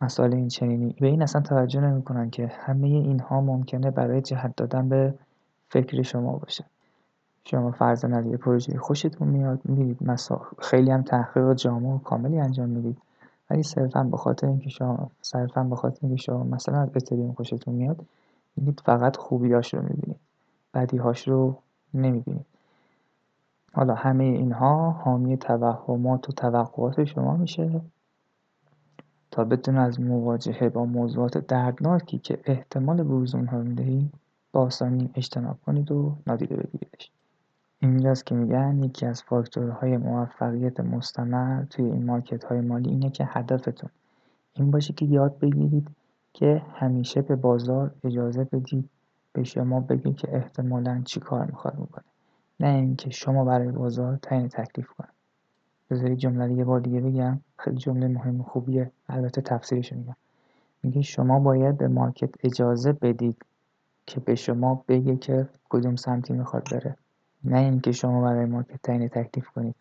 مسائل 0.00 0.34
این 0.34 0.48
چنینی. 0.48 0.96
به 1.00 1.06
این 1.06 1.22
اصلا 1.22 1.40
توجه 1.42 1.80
نمی‌کنن 1.80 2.30
که 2.30 2.46
همه 2.46 2.86
اینها 2.86 3.40
ممکنه 3.40 3.90
برای 3.90 4.20
جهت 4.20 4.56
دادن 4.56 4.88
به 4.88 5.14
فکر 5.68 6.02
شما 6.02 6.32
باشه. 6.32 6.64
شما 7.44 7.70
فرض 7.70 8.04
یه 8.04 8.36
پروژه 8.36 8.78
خوشتون 8.78 9.28
میاد 9.28 9.60
میرید 9.64 9.98
مسا... 10.00 10.40
خیلی 10.58 10.90
هم 10.90 11.02
تحقیق 11.02 11.54
جامع 11.54 11.94
و 11.94 11.98
کاملی 11.98 12.38
انجام 12.38 12.68
می‌دید. 12.68 12.96
ولی 13.52 13.62
صرفا 13.62 14.02
به 14.02 14.16
خاطر 14.16 14.46
اینکه 14.46 14.70
شما 14.70 15.10
صرفا 15.22 15.62
به 15.62 15.76
خاطر 15.76 15.98
اینکه 16.02 16.22
شما 16.22 16.44
مثلا 16.44 16.80
از 16.80 16.88
اتریوم 16.96 17.32
خوشتون 17.32 17.74
میاد 17.74 18.04
میگید 18.56 18.82
فقط 18.84 19.16
خوبیاش 19.16 19.74
رو 19.74 19.82
می‌بینید. 19.82 20.20
بدیهاش 20.74 21.28
رو 21.28 21.56
نمی‌بینید. 21.94 22.46
حالا 23.72 23.94
همه 23.94 24.24
اینها 24.24 24.90
حامی 24.90 25.36
توهمات 25.36 26.28
و 26.28 26.32
توقعات 26.32 27.04
شما 27.04 27.36
میشه 27.36 27.80
تا 29.30 29.44
بتونه 29.44 29.80
از 29.80 30.00
مواجهه 30.00 30.68
با 30.68 30.84
موضوعات 30.84 31.38
دردناکی 31.38 32.18
که 32.18 32.38
احتمال 32.44 33.02
بروز 33.02 33.34
اونها 33.34 33.56
رو 33.56 33.64
می‌دهید 33.64 34.14
با 34.52 34.60
آسانی 34.60 35.10
اجتناب 35.14 35.56
کنید 35.66 35.92
و 35.92 36.16
نادیده 36.26 36.56
بگیریدش. 36.56 37.10
اینجاست 37.82 38.26
که 38.26 38.34
میگن 38.34 38.82
یکی 38.84 39.06
از 39.06 39.22
فاکتورهای 39.22 39.96
موفقیت 39.96 40.80
مستمر 40.80 41.64
توی 41.64 41.84
این 41.84 42.04
مارکت 42.04 42.44
های 42.44 42.60
مالی 42.60 42.90
اینه 42.90 43.10
که 43.10 43.24
هدفتون 43.28 43.90
این 44.54 44.70
باشه 44.70 44.92
که 44.92 45.04
یاد 45.04 45.38
بگیرید 45.38 45.88
که 46.32 46.62
همیشه 46.74 47.22
به 47.22 47.36
بازار 47.36 47.94
اجازه 48.04 48.44
بدید 48.44 48.90
به 49.32 49.44
شما 49.44 49.80
بگه 49.80 50.12
که 50.12 50.36
احتمالا 50.36 51.02
چی 51.04 51.20
کار 51.20 51.46
می‌خواد 51.46 51.74
بکنه. 51.74 52.04
نه 52.60 52.68
اینکه 52.68 53.10
شما 53.10 53.44
برای 53.44 53.70
بازار 53.70 54.16
تعیین 54.16 54.48
تکلیف 54.48 54.88
کنید. 54.88 55.12
بذارید 55.90 56.18
جمله 56.18 56.52
یه 56.52 56.64
بار 56.64 56.80
دیگه 56.80 57.00
بگم. 57.00 57.40
خیلی 57.58 57.76
جمله 57.76 58.08
مهم 58.08 58.42
خوبیه. 58.42 58.90
البته 59.08 59.40
تفسیرش 59.40 59.92
میگم. 59.92 60.16
میگه 60.82 61.02
شما 61.02 61.40
باید 61.40 61.78
به 61.78 61.88
مارکت 61.88 62.30
اجازه 62.44 62.92
بدید 62.92 63.44
که 64.06 64.20
به 64.20 64.34
شما 64.34 64.84
بگه 64.88 65.16
که 65.16 65.48
کدوم 65.68 65.96
سمتی 65.96 66.32
می‌خواد 66.32 66.68
بره. 66.72 66.96
نه 67.44 67.58
اینکه 67.58 67.92
شما 67.92 68.22
برای 68.22 68.46
مارکت 68.46 68.82
تعیین 68.82 69.08
تکلیف 69.08 69.48
کنید. 69.48 69.74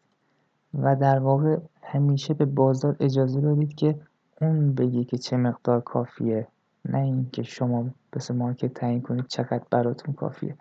و 0.73 0.95
در 0.95 1.19
واقع 1.19 1.57
همیشه 1.83 2.33
به 2.33 2.45
بازار 2.45 2.95
اجازه 2.99 3.41
بدید 3.41 3.75
که 3.75 3.95
اون 4.41 4.75
بگه 4.75 5.03
که 5.03 5.17
چه 5.17 5.37
مقدار 5.37 5.81
کافیه. 5.81 6.47
نه 6.85 6.97
اینکه 6.97 7.43
شما 7.43 7.85
واسه 8.13 8.31
market 8.31 8.73
تعیین 8.73 9.01
کنید 9.01 9.27
چقدر 9.27 9.63
براتون 9.71 10.13
کافیه. 10.13 10.55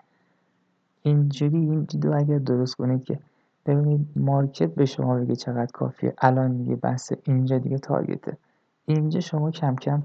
اینجوری 1.02 1.58
این 1.58 1.82
دیدو 1.82 2.16
اگر 2.16 2.38
درست 2.38 2.76
کنید 2.76 3.04
که 3.04 3.18
ببینید 3.66 4.08
market 4.16 4.74
به 4.74 4.86
شما 4.86 5.16
بگه 5.16 5.36
چقدر 5.36 5.72
کافیه 5.72 6.14
الان 6.18 6.50
میگه 6.50 6.76
بس 6.76 7.10
اینجا 7.24 7.58
دیگه 7.58 7.78
target 7.78 8.28
ه 8.28 8.36
اینجا 8.86 9.20
شما 9.20 9.50
کم 9.50 9.76
کم 9.76 10.02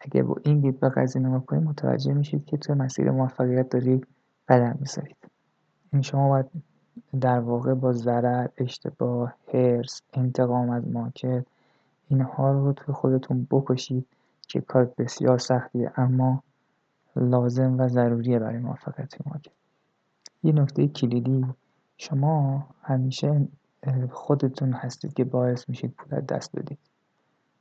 اگه 0.00 0.24
با 0.24 0.36
این 0.44 0.60
دید 0.60 0.80
به 0.80 0.88
قضیه 0.88 1.22
نگاه 1.22 1.46
کنید 1.46 1.62
متوجه 1.62 2.14
میشید 2.14 2.46
که 2.46 2.56
تو 2.56 2.74
مسیر 2.74 3.10
موفقیت 3.10 3.70
دارید 3.70 4.06
قدم 4.48 4.78
می‌ذارید 4.80 5.17
این 5.92 6.02
شما 6.02 6.28
باید 6.28 6.46
در 7.20 7.38
واقع 7.38 7.74
با 7.74 7.92
ضرر 7.92 8.48
اشتباه 8.58 9.34
حرص 9.54 10.02
انتقام 10.14 10.70
از 10.70 10.88
market 10.88 11.44
اینها 12.08 12.52
رو 12.52 12.72
توی 12.72 12.94
خودتون 12.94 13.46
بکشید 13.50 14.06
که 14.48 14.60
کار 14.60 14.92
بسیار 14.98 15.38
سختیه 15.38 15.92
اما 15.96 16.42
لازم 17.16 17.80
و 17.80 17.88
ضروریه 17.88 18.38
برای 18.38 18.58
موفقیت 18.58 19.26
market 19.26 19.52
یه 20.42 20.52
نکته 20.52 20.88
کلیدی 20.88 21.44
شما 21.96 22.66
همیشه 22.82 23.48
خودتون 24.10 24.72
هستید 24.72 25.14
که 25.14 25.24
باعث 25.24 25.68
میشید 25.68 25.90
پول 25.90 26.20
دست 26.20 26.56
بدید. 26.56 26.78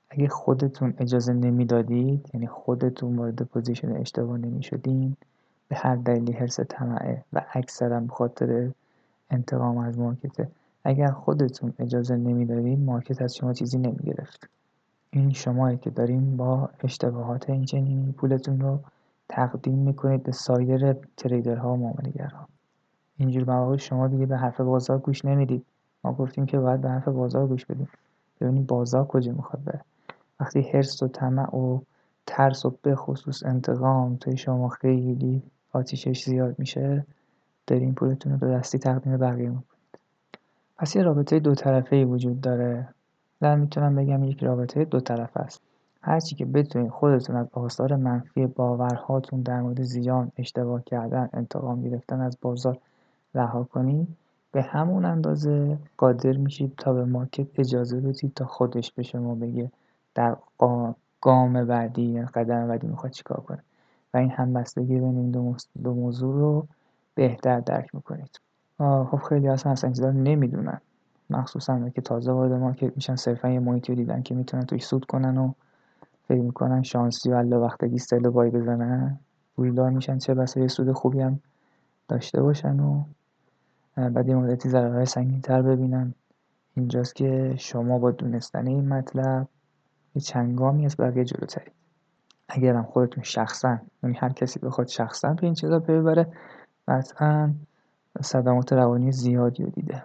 اگه 0.10 0.28
خودتون 0.28 0.94
اجازه 0.98 1.34
نمی‌دادید 1.34 2.30
یعنی 2.34 2.48
خودتون 2.48 3.16
وارد 3.16 3.42
position 3.42 3.92
اشتباه 3.92 4.38
نمی‌شدین 4.38 5.16
به 5.70 5.76
هر 5.76 5.96
دلیلی 5.96 6.32
حرس 6.32 6.60
طمعه 6.60 7.24
و 7.34 7.46
اکثرا 7.54 8.00
به 8.00 8.14
خاطر 8.14 8.72
انتقام 9.30 9.78
از 9.78 10.00
مارکته 10.00 10.48
اگر 10.84 11.12
خودتون 11.12 11.74
اجازه 11.80 12.16
نمی‌دادید 12.16 12.80
مارکت 12.80 13.22
از 13.22 13.36
شما 13.36 13.54
چیزی 13.54 13.78
نمی‌گرفت. 13.78 14.50
این 15.12 15.32
شمایی 15.34 15.78
که 15.78 15.90
داریم 15.90 16.38
با 16.38 16.70
اشتباهات 16.84 17.50
این 17.50 18.14
پولتون 18.18 18.60
رو 18.60 18.80
تقدیم 19.30 19.78
می‌کنید 19.80 20.24
به 20.24 20.32
سایر 20.32 20.94
تریدرها 20.94 21.74
و 21.74 21.78
معاملهگرها. 21.78 22.48
اینجور 23.18 23.44
مواقع 23.44 23.78
شما 23.78 24.08
دیگه 24.08 24.26
به 24.26 24.38
حرف 24.38 24.62
بازار 24.62 24.98
گوش 24.98 25.26
نمی‌دید. 25.26 25.66
ما 26.04 26.14
گفتیم 26.14 26.46
که 26.46 26.60
باید 26.60 26.82
به 26.82 26.90
حرف 26.90 27.08
بازار 27.08 27.48
گوش 27.48 27.66
بدیم. 27.66 27.90
ببینید 28.42 28.68
بازار 28.68 29.06
کجا 29.06 29.32
می‌خواد 29.32 29.64
بره. 29.64 29.82
وقتی 30.40 30.62
حرس 30.62 31.04
و 31.04 31.08
طمع 31.08 31.56
و 31.56 31.80
ترس 32.26 32.66
و 32.66 32.74
به 32.82 32.96
خصوص 32.96 33.44
انتقام 33.46 34.16
توی 34.16 34.38
شما 34.38 34.70
خیلی 34.70 35.44
آتیشش 35.78 36.24
زیاد 36.24 36.60
میشه 36.60 37.06
دارین 37.68 37.94
پولتون 37.94 38.32
رو 38.32 38.38
دو 38.38 38.54
دستی 38.54 38.80
تقدیم 38.80 39.18
بقیه 39.18 39.50
می‌کنید 39.50 40.00
پس 40.78 40.96
یه 40.96 41.04
رابطه 41.04 41.40
دو 41.40 41.56
طرفه 41.56 41.96
ای 41.96 42.06
وجود 42.06 42.42
داره. 42.42 42.88
من 43.42 43.60
می‌تونم 43.60 43.96
بگم 43.96 44.24
یک 44.24 44.44
رابطه 44.44 44.86
دو 44.86 45.00
طرف 45.00 45.38
است. 45.38 45.62
هرچی 46.02 46.36
که 46.36 46.46
بتونید 46.46 46.92
خودتون 46.92 47.36
از 47.36 47.48
آثار 47.54 47.96
منفی 47.96 48.46
باورهاتون 48.46 49.42
در 49.42 49.62
مورد 49.62 49.82
زیان 49.82 50.32
اشتباه 50.38 50.84
کردن 50.84 51.30
انتقام 51.34 51.82
گرفتن 51.82 52.22
از 52.22 52.38
بازار 52.42 52.78
رها 53.36 53.64
کنید 53.64 54.08
به 54.52 54.62
همون 54.62 55.06
اندازه 55.06 55.78
قادر 55.98 56.38
میشید 56.38 56.74
تا 56.78 56.94
به 56.94 57.06
مارکت 57.06 57.48
اجازه 57.60 58.00
بدید 58.00 58.34
تا 58.34 58.46
خودش 58.46 58.92
به 58.92 59.04
شما 59.04 59.36
بگه 59.36 59.72
در 60.16 60.36
گام 61.22 61.66
بعدی 61.66 62.02
یا 62.02 62.26
قدم 62.34 62.68
بعدی 62.68 62.88
می‌خواد 62.88 63.12
چیکار 63.12 63.38
کنه. 63.38 63.64
این 64.18 64.32
همبستگی 64.32 65.00
بین 65.00 65.18
این 65.18 65.32
دو, 65.32 65.94
موضوع 65.94 66.36
رو 66.36 66.68
بهتر 67.16 67.60
درک 67.60 67.96
می‌کنید. 67.96 68.40
خب 68.80 69.20
خیلی 69.30 69.48
اصلا 69.48 69.72
اصلا 69.72 69.88
انتظار 69.88 70.14
نمی‌دونن 70.14 70.82
مخصوصا 71.30 71.90
که 71.90 72.02
تازه 72.02 72.32
وارد 72.32 72.52
مارکت 72.52 72.96
میشن 72.96 73.16
صرفا 73.16 73.50
یه 73.50 73.60
محیطی 73.60 73.96
دیدن 73.96 74.22
که 74.22 74.36
می‌تونن 74.36 74.66
توی 74.66 74.80
سود 74.80 75.06
کنن 75.06 75.38
و 75.38 75.52
فکر 76.28 76.42
می‌کنن 76.42 76.84
شانسی 76.84 77.32
و 77.32 77.36
الله 77.36 77.58
وقتگی 77.58 77.98
سل 77.98 78.30
بای 78.30 78.50
بزنن. 78.50 79.20
پولدار 79.56 79.90
میشن 79.90 80.18
چه 80.18 80.34
بسا 80.34 80.60
یه 80.60 80.68
سود 80.68 80.92
خوبی 80.92 81.20
هم 81.22 81.40
داشته 82.08 82.42
باشن 82.42 82.80
و 82.80 83.04
بعد 83.96 84.28
یه 84.28 84.36
مدتی 84.36 84.70
ضررهای 84.70 85.06
سنگینتر 85.06 85.62
ببینن. 85.62 86.14
اینجاست 86.76 87.16
که 87.16 87.56
شما 87.58 88.00
با 88.00 88.12
دونستن 88.12 88.68
این 88.68 88.90
مطلب 88.90 89.48
یه 90.16 90.22
چنگامی 90.22 90.86
از 90.86 90.96
بقیه 91.00 91.26
جلوترید. 91.26 91.77
اگرم 92.50 92.84
خودتون 92.84 93.24
شخصا 93.24 93.78
یعنی 94.04 94.18
هر 94.18 94.30
کسی 94.30 94.60
بخواد 94.60 94.88
شخصا 94.88 95.34
به 95.34 95.44
این 95.44 95.54
چیزا 95.54 95.80
ببره 95.80 96.28
قطعا 96.88 97.54
صدمات 98.22 98.74
روانی 98.74 99.12
زیادی 99.12 99.64
رو 99.64 99.70
دیده. 99.70 100.04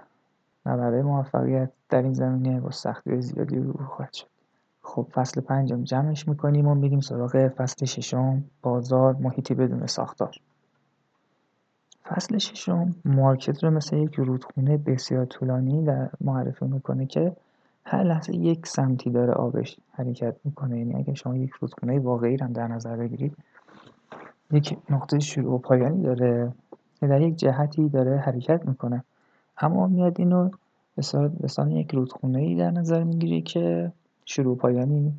و 0.66 0.76
برای 0.76 1.02
موفقیت 1.02 1.70
در 1.88 2.02
این 2.02 2.12
زمینه 2.12 2.60
با 2.60 2.70
سختی 2.70 3.20
زیادی 3.20 3.56
رو 3.56 3.72
خواهد 3.72 4.12
شد. 4.12 4.26
خب 4.82 5.06
فصل 5.12 5.40
پنجم 5.40 5.84
جمعش 5.84 6.28
می‌کنیم 6.28 6.68
و 6.68 6.74
میریم 6.74 7.00
سراغ 7.00 7.48
فصل 7.48 7.86
ششم 7.86 8.44
بازار 8.62 9.16
محیطی 9.20 9.54
بدون 9.54 9.86
ساختار. 9.86 10.34
فصل 12.04 12.38
ششم 12.38 12.94
مارکت 13.04 13.64
رو 13.64 13.70
مثل 13.70 13.96
یک 13.96 14.14
رودخونه 14.14 14.76
بسیار 14.76 15.24
طولانی 15.24 15.84
در 15.84 16.10
معرفی 16.20 16.64
می‌کنه 16.64 17.06
که 17.06 17.36
هر 17.84 18.02
لحظه 18.02 18.34
یک 18.36 18.66
سمتی 18.66 19.10
داره 19.10 19.32
آبش 19.32 19.76
حرکت 19.92 20.36
می‌کنه. 20.44 20.78
یعنی 20.78 20.94
اگه 20.94 21.14
شما 21.14 21.36
یک 21.36 21.50
رودخونه 21.50 21.98
واقعی 21.98 22.36
هم 22.36 22.52
در 22.52 22.68
نظر 22.68 22.96
بگیرید 22.96 23.36
یک 24.50 24.78
نقطه 24.90 25.18
شروع 25.18 25.54
و 25.54 25.58
پایانی 25.58 26.02
داره 26.02 26.52
که 27.00 27.06
در 27.06 27.20
یک 27.20 27.36
جهتی 27.36 27.88
داره 27.88 28.16
حرکت 28.18 28.66
می‌کنه. 28.66 29.04
اما 29.58 29.86
میاد 29.86 30.20
اینو 30.20 30.50
به 30.96 31.02
یک 31.70 31.94
رودخونه 31.94 32.38
ای 32.38 32.54
در 32.54 32.70
نظر 32.70 33.02
می‌گیری 33.04 33.42
که 33.42 33.92
شروع 34.24 34.56
پایانی 34.56 35.12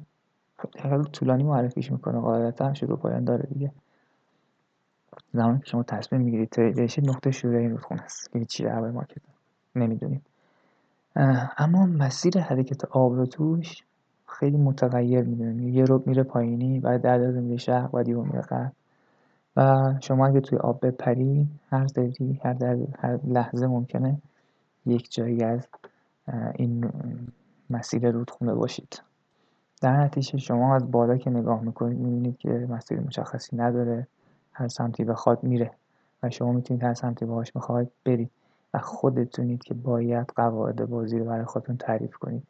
خیلی 0.80 1.04
طولانی 1.04 1.44
معرفیش 1.44 1.92
می‌کنه. 1.92 2.20
قاعدتا 2.20 2.74
شروع 2.74 2.98
پایان 2.98 3.24
داره 3.24 3.50
دیگه. 3.54 3.72
زمانی 5.34 5.60
که 5.60 5.66
شما 5.66 5.84
تصمیم 5.84 6.22
می‌گیرید 6.22 6.56
بشید 6.56 7.10
نقطه 7.10 7.32
شروع 7.32 7.56
این 7.56 7.72
رودخونه 7.72 8.02
است 8.02 8.32
که 8.32 8.46
چی 8.46 8.64
در 8.64 8.80
مارکت 8.80 9.22
نمی‌دونید. 9.76 10.33
اما 11.58 11.86
مسیر 11.86 12.40
حرکت 12.40 12.86
آب 12.86 13.14
رو 13.14 13.26
توش 13.26 13.84
خیلی 14.28 14.58
متغیر 14.58 15.22
می‌دونه 15.22 15.64
یه 15.64 15.84
رو 15.84 16.04
میره 16.06 16.24
پایینی 16.24 16.80
بعد 16.80 17.02
در 17.02 17.18
میره 17.18 17.58
شرق 17.58 17.92
بعد 17.92 18.08
یه 18.08 18.16
میره 18.16 18.42
غرب. 18.42 18.72
و 19.58 19.94
شما 20.02 20.28
اگه 20.28 20.40
توی 20.40 20.58
آب 20.58 20.86
بپری 20.86 21.48
هر 21.70 21.86
دری 21.86 22.42
هر, 22.44 22.54
در 22.54 22.78
هر 23.00 23.20
لحظه 23.24 23.68
ممکنه 23.68 24.18
یک 24.86 25.14
جایی 25.14 25.44
از 25.44 25.68
این 26.56 26.92
مسیر 27.70 28.12
رودخونه 28.12 28.54
باشید. 28.54 29.02
در 29.82 30.04
نتیجه 30.04 30.38
شما 30.38 30.76
از 30.76 30.92
بالا 30.92 31.18
که 31.18 31.30
نگاه 31.30 31.62
می‌کنید 31.62 32.00
می‌بینید 32.00 32.38
که 32.38 32.50
مسیر 32.50 33.00
مشخصی 33.00 33.56
نداره. 33.58 34.08
هر 34.54 34.68
سمتی 34.68 35.04
بخواد 35.04 35.44
میره. 35.44 35.72
و 36.24 36.30
شما 36.30 36.52
می‌تونید 36.52 36.84
هر 36.84 36.94
سمتی 36.94 37.26
باهاش 37.26 37.56
می‌خواید 37.56 37.92
برید. 38.06 38.32
و 38.74 38.80
خودتونید 38.80 39.64
که 39.64 39.74
باید 39.74 40.28
قواعد 40.36 40.90
بازی 40.90 41.20
رو 41.20 41.26
برای 41.26 41.46
خودتون 41.46 41.78
تعریف 41.78 42.16
کنید. 42.16 42.44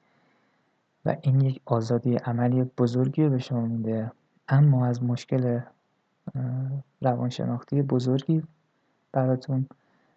و 1.05 1.15
این 1.21 1.41
یک 1.41 1.61
آزادی 1.65 2.15
عملی 2.15 2.63
بزرگی 2.63 3.23
رو 3.23 3.29
به 3.29 3.39
شما 3.39 3.65
میده. 3.65 4.11
اما 4.47 4.85
از 4.85 5.03
مشکل 5.03 5.59
روانشناختی 7.01 7.81
بزرگی 7.81 8.43
براتون 9.11 9.67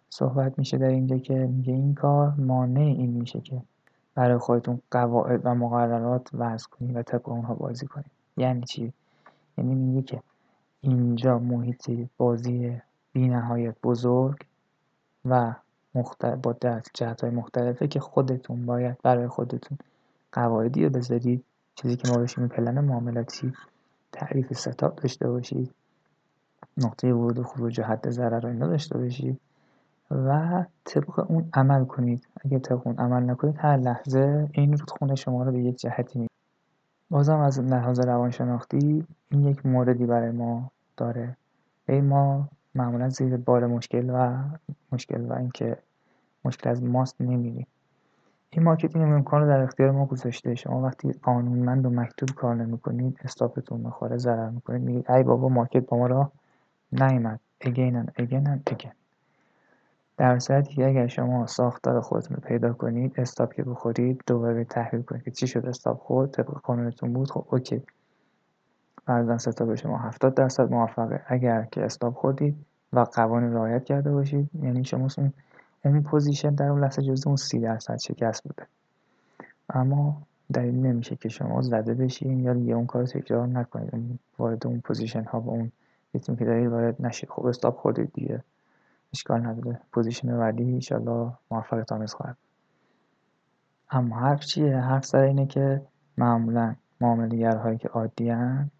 صحبت 0.09 0.59
میشه 0.59 0.77
در 0.77 0.87
اینجا 0.87 1.17
که 1.17 1.33
میگه 1.33 1.73
این 1.73 1.95
کار 1.95 2.33
مانع 2.37 2.81
این 2.81 3.09
میشه 3.09 3.41
که 3.41 3.61
برای 4.15 4.37
خودتون 4.37 4.81
قواعد 4.91 5.41
و 5.43 5.55
مقررات 5.55 6.29
وضع 6.33 6.69
کنید 6.69 6.95
و 6.95 7.01
طبق 7.01 7.29
اونها 7.29 7.53
بازی 7.53 7.85
کنید. 7.85 8.11
یعنی 8.37 8.63
چی؟ 8.63 8.93
یعنی 9.57 9.75
میگه 9.75 10.01
که 10.01 10.21
اینجا 10.81 11.39
محیط 11.39 11.91
بازی 12.17 12.81
بی 13.13 13.27
نهایت 13.27 13.75
بزرگ 13.83 14.45
و 15.25 15.53
مختلف 15.95 16.39
با 16.41 16.55
جهت 16.93 17.21
های 17.21 17.29
مختلفه 17.29 17.87
که 17.87 17.99
خودتون 17.99 18.65
باید 18.65 18.97
برای 19.03 19.27
خودتون 19.27 19.77
قواعدی 20.31 20.83
رو 20.83 20.89
بذارید. 20.89 21.43
چیزی 21.75 21.95
که 21.95 22.09
ما 22.11 22.17
بهش 22.17 22.39
پلن 22.39 22.79
معاملاتی 22.79 23.53
تعریف 24.11 24.53
ستاب 24.53 24.95
داشته 24.95 25.29
باشید 25.29 25.73
نقطه 26.77 27.13
ورود 27.13 27.39
و 27.39 27.43
خروج 27.43 27.79
و 27.79 27.83
حد 27.83 28.09
ضرر 28.09 28.39
رو 28.39 28.49
اینا 28.49 28.67
باشید 28.67 29.39
و 30.11 30.65
طبق 30.85 31.31
اون 31.31 31.49
عمل 31.53 31.85
کنید. 31.85 32.27
اگه 32.45 32.59
طبق 32.59 32.87
اون 32.87 32.95
عمل 32.97 33.29
نکنید 33.29 33.55
هر 33.57 33.77
لحظه 33.77 34.49
این 34.51 34.77
رودخونه 34.77 35.15
شما 35.15 35.43
رو 35.43 35.51
به 35.51 35.59
یک 35.59 35.75
جهتی 35.75 36.19
می 36.19 36.27
بازم 37.09 37.39
از 37.39 37.59
لحاظ 37.59 37.99
روانشناختی 37.99 39.05
این 39.29 39.43
یک 39.43 39.65
موردی 39.65 40.05
برای 40.05 40.31
ما 40.31 40.71
داره. 40.97 41.37
ای 41.89 42.01
ما 42.01 42.49
معمولا 42.77 43.09
زیر 43.09 43.37
بار 43.37 43.67
مشکل 43.67 44.09
و 44.09 44.43
مشکل 44.91 45.21
و 45.21 45.33
اینکه 45.33 45.77
مشکل 46.45 46.69
از 46.69 46.83
ماست 46.83 47.21
نمیریم. 47.21 47.67
این 48.49 48.63
مارکتینگ 48.63 49.13
امکان 49.13 49.41
رو 49.41 49.47
در 49.47 49.59
اختیار 49.59 49.91
ما 49.91 50.05
گذاشته. 50.05 50.55
شما 50.55 50.81
وقتی 50.81 51.11
قانونمند 51.11 51.85
و 51.85 51.89
مکتوب 51.89 52.29
کار 52.29 52.55
نمی‌کنید 52.55 53.19
استاپتون 53.23 53.81
می‌خوره 53.81 54.17
ضرر 54.17 54.49
می‌کنید 54.49 54.81
میگید 54.81 55.11
ای 55.11 55.23
بابا 55.23 55.49
مارکت 55.49 55.85
با 55.85 55.97
ما 55.97 56.07
را 56.07 56.31
and 56.93 57.39
again 57.61 57.95
and 57.95 58.71
again. 58.71 58.91
در 60.17 60.39
صورتی 60.39 60.73
که 60.73 60.87
اگر 60.87 61.07
شما 61.07 61.45
ساختار 61.45 62.01
خودتون 62.01 62.35
رو 62.37 62.43
پیدا 62.43 62.73
کنید 62.73 63.19
استاپ 63.19 63.53
که 63.53 63.63
بخورید 63.63 64.23
دوباره 64.27 64.63
تحلیل 64.63 65.01
کنید 65.01 65.23
که 65.23 65.31
چی 65.31 65.47
شد 65.47 65.65
استاپ 65.65 65.99
خورد 65.99 66.31
طبق 66.31 66.47
قانونتون 66.47 67.13
بود 67.13 67.31
خب 67.31 67.45
اوکی. 67.49 67.83
فرضاً 69.05 69.37
setup 69.37 69.75
شما 69.75 69.97
70 69.97 70.33
درصد 70.33 70.71
موفقه. 70.71 71.21
اگر 71.27 71.67
که 71.71 71.85
stop 71.85 72.13
خوردید 72.13 72.65
و 72.93 72.99
قوانین 72.99 73.53
رعایت 73.53 73.83
کرده 73.83 74.11
باشید. 74.11 74.49
یعنی 74.61 74.85
شما 74.85 75.07
اون 75.17 75.33
اون 75.85 76.03
position 76.03 76.55
در 76.55 76.69
اون 76.69 76.83
لحظه 76.83 77.01
جزو 77.01 77.29
اون 77.29 77.35
30 77.35 77.59
درصد 77.59 77.97
شکست 77.97 78.43
بوده. 78.43 78.67
اما 79.69 80.21
دلیل 80.53 80.75
نمیشه 80.75 81.15
که 81.15 81.29
شما 81.29 81.61
زده 81.61 81.93
بشین 81.93 82.39
یا 82.39 82.53
دیگه 82.53 82.73
اون 82.73 82.85
کار 82.85 83.05
تکرار 83.05 83.47
نکنید. 83.47 84.19
وارد 84.37 84.67
اون 84.67 84.79
position 84.79 85.23
ها 85.23 85.39
با 85.39 85.51
اون 85.51 85.71
ریتمی 86.13 86.37
که 86.37 86.45
دارید 86.45 86.67
وارد 86.67 87.05
نشید. 87.05 87.29
خب 87.29 87.45
stop 87.45 87.77
خوردید 87.77 88.13
دیگه. 88.13 88.43
اشکال 89.13 89.45
نداره. 89.45 89.79
position 89.91 90.37
بعدی 90.37 90.63
انشالله 90.63 91.31
موفقیت‌آمیز 91.51 92.13
خواهد. 92.13 92.37
اما 93.91 94.15
حرف 94.19 94.39
چیه؟ 94.39 94.77
حرف 94.77 95.05
سر 95.05 95.19
اینه 95.19 95.45
که 95.45 95.81
معمولا 96.17 96.75
هایی 97.63 97.77
که 97.77 97.87
عادی 97.87 98.29
هن 98.29 98.71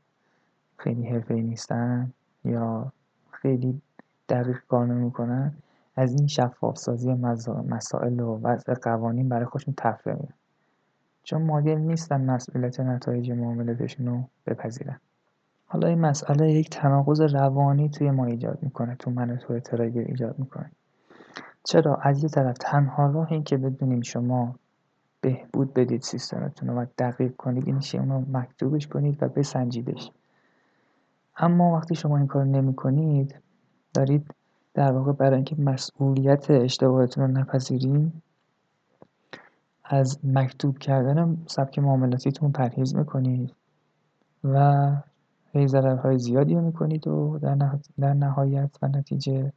خیلی 0.77 1.09
حرفه 1.09 1.33
نیستن 1.33 2.13
یا 2.45 2.91
خیلی 3.31 3.81
دقیق 4.29 4.57
کار 4.67 4.85
نمی‌کنن 4.85 5.53
از 5.95 6.13
این 6.13 6.27
شفاف 6.27 6.77
سازی 6.77 7.13
مسائل 7.67 8.19
و 8.19 8.39
وضع 8.43 8.73
قوانین 8.73 9.29
برای 9.29 9.45
خودشون 9.45 9.73
تفره 9.77 10.13
میرن 10.13 10.33
چون 11.23 11.41
مایل 11.41 11.77
نیستن 11.77 12.21
مسئولیت 12.21 12.79
نتایج 12.79 13.31
معاملاتشون 13.31 14.05
رو 14.07 14.23
بپذیرن. 14.45 14.99
حالا 15.65 15.87
این 15.87 15.99
مسئله 15.99 16.51
یک 16.51 16.69
تناقض 16.69 17.21
روانی 17.21 17.89
توی 17.89 18.11
ما 18.11 18.25
ایجاد 18.25 18.59
می‌کنه 18.61 18.95
تو 18.95 19.11
من 19.11 19.37
تو 19.37 19.59
تریدر 19.59 20.01
ایجاد 20.01 20.39
می‌کنه. 20.39 20.71
چرا؟ 21.63 21.95
از 21.95 22.23
یه 22.23 22.29
طرف 22.29 22.57
تنها 22.57 23.11
راه 23.11 23.31
این 23.31 23.43
که 23.43 23.57
بدونیم 23.57 24.01
شما 24.01 24.55
بهبود 25.21 25.73
بدید 25.73 26.01
سیستمتون 26.01 26.69
و 26.69 26.85
دقیق 26.97 27.35
کنید 27.35 27.67
این 27.67 27.81
اونو 27.93 28.25
مکتوبش 28.31 28.87
کنید 28.87 29.23
و 29.23 29.27
بسنجیدش. 29.27 30.11
اما 31.37 31.75
وقتی 31.75 31.95
شما 31.95 32.17
این 32.17 32.27
کار 32.27 32.45
نمی 32.45 32.75
کنید 32.75 33.35
دارید 33.93 34.33
در 34.73 34.91
واقع 34.91 35.11
برای 35.11 35.35
اینکه 35.35 35.55
مسئولیت 35.55 36.51
اشتباهتون 36.51 37.23
رو 37.23 37.39
نپذیرید 37.39 38.11
از 39.85 40.19
مکتوب 40.23 40.77
کردن 40.77 41.37
سبک 41.47 41.79
معاملاتیتون 41.79 42.51
پرهیز 42.51 42.95
می‌کنید 42.95 43.53
و 44.43 44.87
هی 45.51 45.67
ضررهای 45.67 46.19
زیادی 46.19 46.55
رو 46.55 46.61
می‌کنید 46.61 47.07
و 47.07 47.39
در, 47.97 48.13
نهایت 48.13 48.77
و 48.81 48.87
نتیجه 48.87 49.53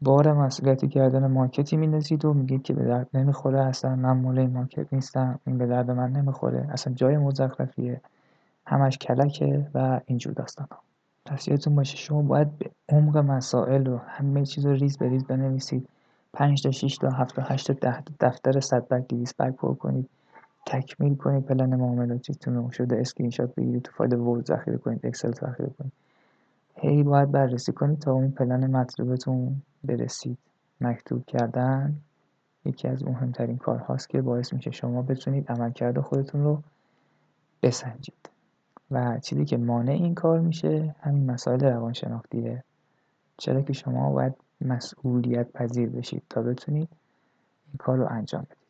بار 0.00 0.32
مسئولیتی 0.32 0.88
کردن 0.88 1.26
market 1.26 1.69
ی 1.69 1.76
میندازید 1.76 2.24
و 2.24 2.34
میگید 2.34 2.62
که 2.62 2.74
به 2.74 2.84
درد 2.84 3.08
نمی‌خوره 3.14 3.60
اصلا 3.60 3.96
من 3.96 4.16
مال 4.16 4.46
market 4.46 4.92
نیستم 4.92 5.40
این 5.46 5.58
به 5.58 5.66
درد 5.66 5.90
من 5.90 6.10
نمی‌خوره 6.10 6.68
اصلا 6.70 6.94
جای 6.94 7.16
مزخرفیه 7.16 8.00
همش 8.66 8.98
کلکه 8.98 9.66
و 9.74 10.00
اینجور 10.06 10.32
داستان 10.32 10.68
پس 11.26 11.48
یادتون 11.48 11.74
باشه. 11.74 11.96
شما 11.96 12.22
باید 12.22 12.58
به 12.58 12.70
عمق 12.88 13.16
مسائل 13.16 13.86
و 13.86 13.96
همه 13.96 14.46
چیز 14.46 14.66
رو 14.66 14.72
ریز 14.72 14.98
به 14.98 15.08
ریز 15.08 15.24
بنویسید. 15.24 15.88
5 16.32 16.62
تا 16.62 16.70
6 16.70 16.98
تا 16.98 17.10
7 17.10 17.36
تا 17.36 17.42
8 17.42 17.72
تا 17.72 17.72
10 17.72 18.02
دفتر 18.20 18.60
100 18.60 18.88
برگ 18.88 19.08
200 19.08 19.36
برگ 19.36 19.54
پر 19.56 19.74
کنید. 19.74 20.08
تکمیل 20.66 21.14
کنید 21.14 21.44
پلن 21.44 21.76
معاملاتیتون 21.76 22.54
رو. 22.54 22.70
شده 22.70 22.96
اسکرین 23.00 23.30
شات 23.30 23.54
بگیرید 23.54 23.82
تو 23.82 23.92
فایل 23.92 24.14
Word 24.14 24.46
ذخیره 24.46 24.78
کنید 24.78 25.06
Excel 25.06 25.32
ذخیره 25.32 25.70
کنید. 25.78 25.92
هی 26.76 27.02
باید 27.02 27.30
بررسی 27.30 27.72
کنید 27.72 27.98
تا 27.98 28.12
اون 28.12 28.30
پلن 28.30 28.70
مطلوبتون 28.70 29.62
برسید. 29.84 30.38
مکتوب 30.80 31.26
کردن 31.26 31.96
یکی 32.64 32.88
از 32.88 33.04
مهمترین 33.04 33.58
کارهاست 33.58 34.08
که 34.08 34.22
باعث 34.22 34.52
میشه 34.52 34.70
شما 34.70 35.02
بتونید 35.02 35.52
عملکرد 35.52 36.00
خودتون 36.00 36.44
رو 36.44 36.62
بسنجید. 37.62 38.33
و 38.90 39.18
چیزی 39.18 39.44
که 39.44 39.56
مانع 39.56 39.92
این 39.92 40.14
کار 40.14 40.40
میشه 40.40 40.94
همین 41.00 41.30
مسائل 41.30 41.60
روانشناختیه. 41.60 42.64
چرا 43.36 43.62
که 43.62 43.72
شما 43.72 44.10
باید 44.10 44.34
مسئولیت 44.60 45.52
پذیر 45.52 45.88
بشید 45.88 46.22
تا 46.30 46.42
بتونید 46.42 46.88
این 47.66 47.76
کار 47.78 47.96
رو 47.96 48.06
انجام 48.10 48.42
بدید. 48.42 48.64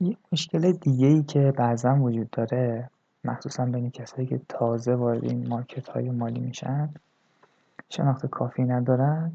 یه 0.00 0.16
مشکل 0.32 0.72
دیگه 0.72 1.06
ای 1.06 1.22
که 1.22 1.52
بعضا 1.56 1.94
وجود 1.94 2.30
داره 2.30 2.90
مخصوصا 3.24 3.64
بین 3.64 3.90
کسایی 3.90 4.26
که 4.26 4.40
تازه 4.48 4.94
وارد 4.94 5.24
این 5.24 5.48
market 5.48 5.88
های 5.88 6.10
مالی 6.10 6.40
میشن 6.40 6.88
شناخت 7.88 8.26
کافی 8.26 8.62
ندارن 8.62 9.32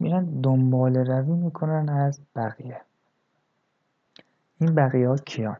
میرن 0.00 0.24
دنبال 0.24 0.96
روی 0.96 1.36
می‌کنن 1.36 1.88
از 1.88 2.20
بقیه. 2.36 2.80
این 4.60 4.74
بقیه 4.74 5.08
ها 5.08 5.16
کیان؟ 5.16 5.56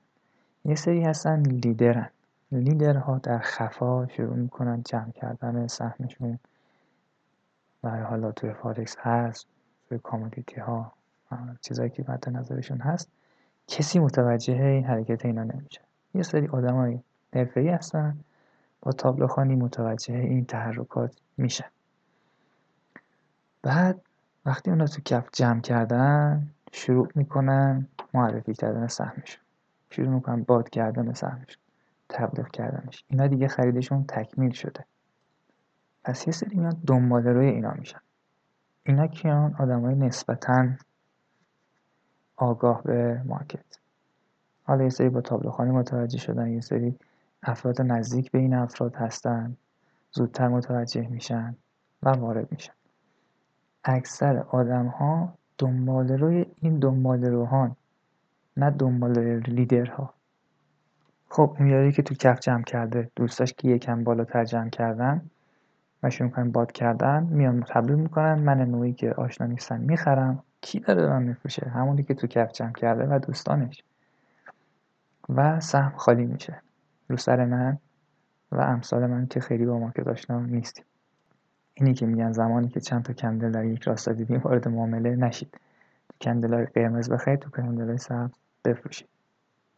یه 0.65 0.75
سری 0.75 1.05
هستن 1.05 1.43
لیدرن. 1.43 2.11
لیدرها 2.53 3.19
در 3.19 3.39
خفا 3.39 4.07
شروع 4.07 4.37
می‌کنن 4.37 4.83
جمع 4.83 5.11
کردن 5.11 5.67
سهمشون 5.67 6.39
و 7.85 8.05
حالا 8.05 8.33
توی 8.33 8.53
فارکس 8.53 8.97
هست 8.99 9.47
توی 9.89 9.99
commodity 9.99 10.61
ها 10.61 10.93
چیزایی 11.61 11.91
که 11.91 12.05
مد 12.09 12.29
نظرشون 12.29 12.79
هست 12.79 13.11
کسی 13.69 13.99
متوجه 13.99 14.55
این 14.55 14.85
حرکت 14.85 15.25
اینا 15.25 15.45
نمیشه. 15.45 15.81
یه 16.15 16.23
سری 16.23 16.47
آدمای 16.49 17.01
حرفه‌ای 17.35 17.69
هستن 17.69 18.19
با 18.81 18.93
تابلوخانی 18.93 19.55
متوجه 19.55 20.15
این 20.15 20.45
تحرکات 20.45 21.17
میشن. 21.37 21.71
بعد 23.63 24.01
وقتی 24.45 24.71
اونا 24.71 24.87
تو 24.87 25.03
کف 25.05 25.29
جمع 25.33 25.61
کردن 25.61 26.47
شروع 26.73 27.09
می‌کنن 27.15 27.89
معرفی 28.15 28.55
کردن 28.55 28.87
سهمشون 28.87 29.43
شروع 29.91 30.09
می‌کنن 30.09 30.43
باد 30.43 30.71
کردن 30.71 31.13
سهمشون 31.13 31.66
تبلیغ 32.09 32.49
کردنش. 32.49 33.05
اینا 33.09 33.27
دیگه 33.27 33.49
خریدشون 33.49 34.05
تکمیل 34.05 34.51
شده. 34.51 34.85
پس 36.05 36.27
یه 36.27 36.33
سری 36.33 36.57
میان 36.57 36.83
دنبال 36.87 37.27
روی 37.27 37.47
اینا 37.47 37.75
میشن. 37.79 38.01
اینا 38.85 39.07
کیان؟ 39.07 39.55
آدمای 39.59 39.95
نسبتا 39.95 40.69
آگاه 42.37 42.83
به 42.83 43.23
مارکت. 43.25 43.79
حالا 44.65 44.85
یه 44.85 44.91
سری 44.91 45.09
با 45.09 45.21
تابلوخانی 45.21 45.71
متوجه 45.71 46.19
شدن 46.19 46.51
یه 46.51 46.61
سری 46.61 46.99
افراد 47.43 47.83
نزدیک 47.83 48.31
به 48.31 48.39
این 48.39 48.55
افراد 48.55 48.95
هستن. 48.95 49.57
زودتر 50.13 50.49
متوجه 50.49 51.09
میشن 51.09 51.57
و 52.03 52.09
وارد 52.09 52.53
میشن. 52.53 52.73
اکثر 53.85 54.39
آدم 54.39 54.87
ها 54.87 55.33
دنبال 55.59 56.09
روی 56.09 56.47
این 56.57 56.79
دنبال 56.79 57.25
روهان 57.25 57.77
نه 58.57 58.71
دنبال 58.71 59.19
لیدرها. 59.39 60.16
خب 61.37 61.57
اون 61.59 61.69
یاری 61.69 61.93
که 61.93 62.03
تو 62.03 62.15
کف 62.15 62.41
جمع 62.41 62.63
کرده 62.63 63.11
دوستاش 63.17 63.53
که 63.53 63.69
یکم 63.69 64.05
بالاتر 64.05 64.45
جمع 64.45 64.71
کردن 64.71 65.31
و 66.03 66.11
شروع 66.11 66.31
کنن 66.31 66.53
باد 66.53 66.73
کردن 66.73 67.23
میان 67.23 67.65
تبلیغ 67.69 67.99
می‌کنن 67.99 68.35
من 68.35 68.61
نوعی 68.61 68.93
که 68.93 69.13
آشنا 69.13 69.47
نیستم 69.47 69.81
می‌خرم. 69.81 70.43
کی 70.61 70.81
داره 70.81 71.09
من 71.09 71.23
میفروشه؟ 71.23 71.69
همونی 71.69 72.03
که 72.03 72.15
تو 72.15 72.27
کف 72.27 72.53
جمع 72.53 72.73
کرده 72.73 73.05
و 73.05 73.19
دوستانش. 73.19 73.83
و 75.29 75.61
سهم 75.61 75.93
خالی 75.97 76.25
میشه. 76.25 76.63
رو 77.09 77.17
سر 77.17 77.45
من 77.45 77.79
و 78.53 78.61
امثال 78.61 79.07
من 79.07 79.27
که 79.27 79.41
خیلی 79.41 79.67
با 79.67 79.79
مارکت 79.79 80.09
آشنا 80.09 80.41
نیستیم 80.41 80.85
اینی 81.75 81.95
که 81.95 82.07
میگن 82.07 82.33
زمانی 82.33 82.69
که 82.69 82.81
چند 82.81 83.03
تا 83.03 83.13
کندل 83.13 83.51
در 83.51 83.65
یک 83.65 83.83
راستا 83.83 84.13
دیدیم 84.13 84.41
وارد 84.41 84.69
معامله 84.69 85.17
نشید. 85.17 85.61
کندل 86.21 86.55
های 86.55 86.65
قرمز 86.65 87.11
بخرید 87.11 87.39
تو 87.39 87.51
کندل 87.51 87.89
های 87.89 87.99
سبز 87.99 88.39
بفروشید. 88.65 89.16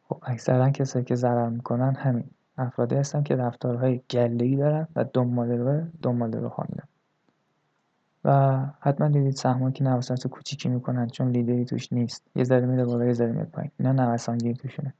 خب 0.09 0.23
اکثرا 0.23 0.71
کسایی 0.71 1.05
که 1.05 1.15
ضرر 1.15 1.49
می‌کنن 1.49 1.95
همین. 1.95 2.25
افرادی 2.59 2.95
هستن 2.95 3.23
که 3.23 3.37
رفتارهای 3.37 4.01
گله‌ای 4.11 4.57
دارن 4.57 4.89
و 4.97 5.05
دنبال 5.05 5.51
رو 5.51 5.87
دنبال 6.03 6.33
رو 6.33 6.53
میرن. 6.69 6.89
و 8.25 8.61
حتما 8.81 9.09
دیدید 9.09 9.33
سهمایی 9.33 9.73
که 9.73 9.85
نوسانات 9.85 10.27
کوچیکی 10.29 10.69
می‌کنن 10.69 11.07
چون 11.07 11.31
لیدری 11.31 11.65
توش 11.65 11.93
نیست. 11.93 12.25
یه 12.37 12.45
ذره 12.45 12.67
میره 12.67 12.85
بالا 12.85 13.05
یه 13.05 13.13
ذره 13.13 13.33
میره 13.33 13.45
پایین. 13.45 13.71
اینا 13.79 14.17
توشونه. 14.53 14.95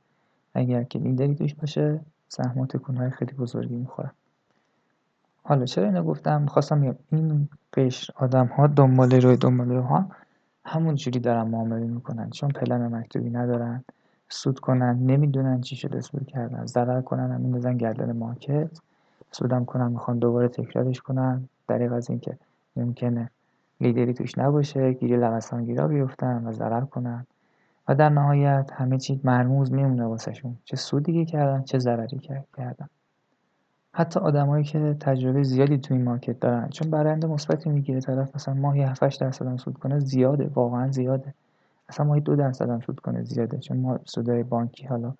اگر 0.55 0.83
که 0.83 0.99
لیدری 0.99 1.35
توش 1.35 1.55
باشه 1.55 2.01
سهم‌ها 2.29 2.67
تکون‌های 2.67 3.11
خیلی 3.11 3.33
بزرگی 3.33 3.77
می‌خورن. 3.77 4.11
حالا 5.43 5.65
چرا 5.65 5.87
اینو 5.87 6.03
گفتم؟ 6.03 6.43
می‌خواستم 6.43 6.81
بگم 6.81 6.97
این 7.13 7.49
قشر 7.73 8.13
آدم 8.17 8.47
ها 8.47 8.67
دنبال 8.67 9.13
روی 9.21 9.37
دنبال 9.37 9.69
رو 9.69 9.83
ها 9.83 10.11
همون 10.65 10.95
جوری 10.95 11.21
دارن 11.21 11.43
معامله 11.43 11.87
می‌کنن. 11.87 12.31
چون 12.31 12.49
پلن 12.49 12.95
مکتوبی 12.95 13.31
ندارن. 13.31 13.85
سود 14.29 14.59
کنن 14.59 14.99
نمی‌دونن 14.99 15.61
چی 15.61 15.77
شده 15.77 16.01
سود 16.01 16.27
کردن 16.27 16.67
ضرر 16.67 17.01
کنن 17.01 17.33
هم 17.33 17.41
میندازن 17.41 17.77
گردن 17.77 18.13
مارکت. 18.13 18.81
سودم 19.31 19.65
کنن 19.65 19.93
می‌خوان 19.93 20.19
دوباره 20.19 20.49
تکرارش 20.49 21.01
کنن. 21.01 21.49
دریغ 21.69 21.93
از 21.93 22.11
اینکه 22.11 22.39
ممکنه 22.77 23.31
لیدری 23.81 24.15
توش 24.15 24.39
نباشه 24.39 24.93
گیری 24.93 25.17
لوسان 25.17 25.65
گیرا 25.65 25.89
بیفتن 25.89 26.47
و 26.47 26.53
ضرر 26.53 26.81
کنن. 26.81 27.27
و 27.89 27.95
در 27.95 28.09
نهایت 28.09 28.71
همه 28.75 28.99
چی 28.99 29.21
مرموز 29.25 29.73
میمونه 29.73 30.05
واسهشون. 30.05 30.57
چه 30.65 30.77
سودی 30.77 31.25
کردن 31.25 31.63
چه 31.63 31.79
ضرری 31.79 32.19
کردن. 32.57 32.89
حتی 33.93 34.21
آدمایی 34.21 34.65
که 34.65 34.97
تجربه 35.01 35.43
زیادی 35.43 35.79
تو 35.79 35.95
این 35.95 36.05
مارکت 36.05 36.41
دارن 36.41 36.69
چون 36.69 36.91
برنده 36.91 37.27
مثبتی 37.27 37.71
می‌گیره 37.71 38.01
طرف 38.01 38.35
مثلا 38.35 38.55
ماهی 38.55 38.83
7 38.83 39.03
8 39.03 39.21
درصد 39.21 39.57
سود 39.57 39.79
کنه 39.79 39.99
زیاده 39.99 40.51
واقعا 40.55 40.91
زیاده. 40.91 41.35
اصلا 41.89 42.07
ماهی 42.07 42.21
دو 42.21 42.37
درصد 42.37 42.71
هم 42.71 42.81
سود 42.81 43.01
کنه 43.01 43.23
زیاده 43.23 43.59
چون 43.59 43.77
ما 43.77 44.01
سودای 44.05 44.43
بانکی 44.43 44.87
حالا 44.87 45.15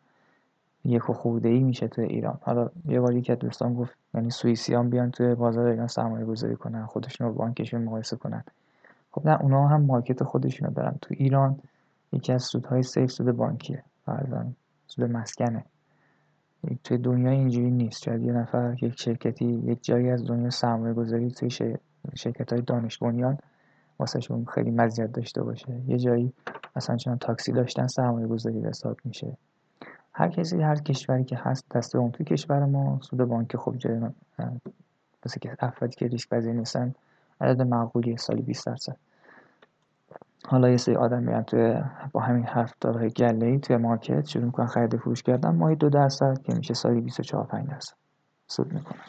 یک 0.85 1.11
و 1.11 1.13
خورده 1.13 1.49
ای 1.49 1.59
میشه 1.59 1.89
تو 1.89 2.03
ایران. 2.03 2.39
حالا 2.43 2.71
یه 2.89 3.01
باری 3.01 3.23
که 3.23 3.35
دوستان 3.35 3.75
گفت 3.75 3.97
یعنی 4.15 4.31
سوئیسیان 4.31 4.91
بیان 4.91 5.11
توی 5.11 5.35
بازار 5.35 5.67
ایران 5.67 5.87
سرمایه 5.87 6.25
گذاری 6.25 6.57
کنن 6.57 6.87
خودشون 6.87 7.27
رو 7.27 7.35
بانکشون 7.35 7.85
مقایسه 7.85 8.17
کنن. 8.17 8.45
خب 9.11 9.29
نه 9.29 9.43
اونا 9.43 9.69
هم 9.69 9.83
مارکت 9.83 10.25
خودشونو 10.25 10.71
دارن. 10.71 10.99
تو 11.03 11.15
ایران 11.19 11.59
یکی 12.13 12.33
از 12.33 12.43
سودهای 12.43 12.83
سیف 12.83 13.11
سود 13.11 13.37
بانکیه. 13.37 13.85
فرضاً 14.07 14.45
سود 14.87 15.11
مسکنه. 15.11 15.65
توی 16.85 16.99
دنیا 16.99 17.31
اینجوری 17.31 17.71
نیست. 17.71 18.03
شاید 18.03 18.23
یه 18.23 18.33
نفر 18.33 18.77
یک 18.83 19.01
شرکتی 19.01 19.45
یک 19.45 19.85
جایی 19.85 20.11
از 20.11 20.27
دنیا 20.27 20.51
سرمایه 20.51 20.95
گذاری 20.95 21.31
توی 21.31 21.51
شرکت 22.15 22.53
های 22.53 22.63
دانش 22.63 22.99
بنیان 22.99 23.39
واسه 23.99 24.21
خیلی 24.55 24.71
مزیت 24.71 25.13
داشته 25.13 25.43
باشه. 25.43 25.81
یه 25.87 25.99
جایی 25.99 26.33
مثلا 26.77 26.97
چون 26.97 27.19
تاکسی 27.19 27.53
داشتن 27.53 27.87
سرمایه 27.87 28.27
گذاری 28.27 28.61
حساب 28.61 28.97
میشه. 29.05 29.37
هر 30.13 30.29
کسی 30.29 30.63
هر 30.63 30.77
کشوری 30.77 31.25
که 31.25 31.37
هست 31.37 31.65
دست 31.71 31.97
اون 31.97 32.11
توی 32.11 32.27
کشور 32.27 32.65
ما 32.65 33.01
سود 33.03 33.19
بانک 33.19 33.57
خوب 33.57 33.77
جای 33.77 34.01
واسه 35.25 35.41
که 35.41 35.57
افرادی 35.61 35.97
که 35.97 36.07
ریسک 36.07 36.29
پذیر 36.29 36.53
نیستن 36.53 36.95
عدد 37.41 37.63
معقولی 37.63 38.17
سالی 38.17 38.43
20 38.43 38.67
درصد. 38.67 38.97
حالا 40.47 40.69
یه 40.69 40.77
سری 40.77 40.97
آدم 40.97 41.23
میرن 41.23 41.43
توی 41.43 41.83
با 42.13 42.21
همین 42.21 42.45
حرف 42.45 42.75
داره 42.81 43.09
گله 43.09 43.47
ای 43.47 43.59
توی 43.59 43.77
مارکت 43.77 44.27
شروع 44.27 44.45
می‌کنن 44.45 44.67
خرید 44.67 44.97
فروش 44.97 45.23
کردن 45.23 45.51
ماهی 45.51 45.77
دو 45.77 45.89
درصد 45.89 46.43
که 46.43 46.55
میشه 46.55 46.75
سالی 46.75 47.01
24 47.01 47.47
5 47.47 47.69
درصد 47.69 47.95
سود 48.47 48.73
می‌کنن. 48.73 49.01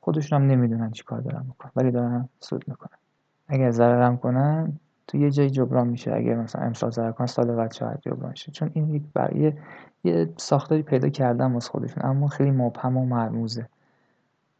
خودشون 0.00 0.42
هم 0.42 0.48
نمی‌دونن 0.48 0.90
چی 0.90 1.04
کار 1.04 1.20
دارن 1.20 1.44
می‌کنن 1.46 1.70
ولی 1.76 1.90
دارن 1.90 2.28
سود 2.40 2.64
می‌کنن. 2.68 2.98
اگر 3.48 3.70
ضررم 3.70 4.16
کنن 4.16 4.78
تو 5.06 5.18
یه 5.18 5.30
جای 5.30 5.50
جبران 5.50 5.88
میشه. 5.88 6.12
اگر 6.14 6.34
مثلا 6.34 6.62
امسال 6.62 6.90
ضرر 6.90 7.12
کنن 7.12 7.26
سال 7.26 7.56
بعد 7.56 7.72
شاید 7.72 8.00
جبران 8.00 8.34
شه 8.34 8.52
چون 8.52 8.70
این 8.74 8.88
یک 8.94 9.02
بر 9.14 9.36
یه, 10.04 10.34
ساختاری 10.36 10.82
پیدا 10.82 11.08
کردن 11.08 11.52
واسه 11.52 11.70
خودشون. 11.70 12.06
اما 12.06 12.26
خیلی 12.26 12.50
مبهم 12.50 12.96
و 12.96 13.06
مرموزه. 13.06 13.68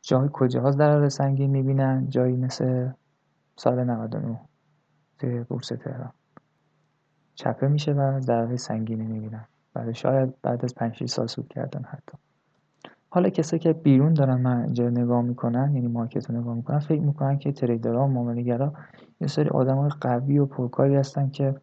جای 0.03 0.29
کجاها 0.33 0.71
ضرر 0.71 1.09
سنگین 1.09 1.51
می‌بینن. 1.51 2.07
جایی 2.09 2.37
مثل 2.37 2.89
سال 3.57 3.85
99 3.85 4.41
توی 5.19 5.45
بورس 5.45 5.69
تهران. 5.69 6.13
چپه 7.35 7.69
میشه 7.69 7.93
و 7.93 8.21
ضرر 8.21 8.57
سنگینی 8.57 9.07
می‌بینن. 9.07 9.45
بعد 9.75 9.93
شاید 9.93 10.35
بعد 10.43 10.65
از 10.65 10.75
5 10.75 11.05
سال 11.05 11.27
سود 11.27 11.49
کردن 11.49 11.83
حتی. 11.85 12.19
حالا 13.11 13.29
کسایی 13.29 13.61
که 13.61 13.73
بیرون 13.73 14.15
دارن 14.15 14.41
من 14.41 14.63
اینجا 14.63 14.91
نگاه 14.91 15.23
می‌کنن 15.23 15.75
یعنی 15.75 15.87
مارکت 15.87 16.31
رو 16.31 16.41
نگاه 16.41 16.55
می‌کنن 16.55 16.79
فکر 16.79 17.01
می‌کنن 17.01 17.39
که 17.39 17.53
تریدرها 17.53 18.05
و 18.05 18.09
معامله‌گرا 18.09 18.73
یه 19.21 19.27
سری 19.29 19.49
آدمای 19.49 19.91
قوی 20.01 20.39
و 20.39 20.47
پرکاری 20.47 20.97
هستن 20.97 21.31
که 21.31 21.55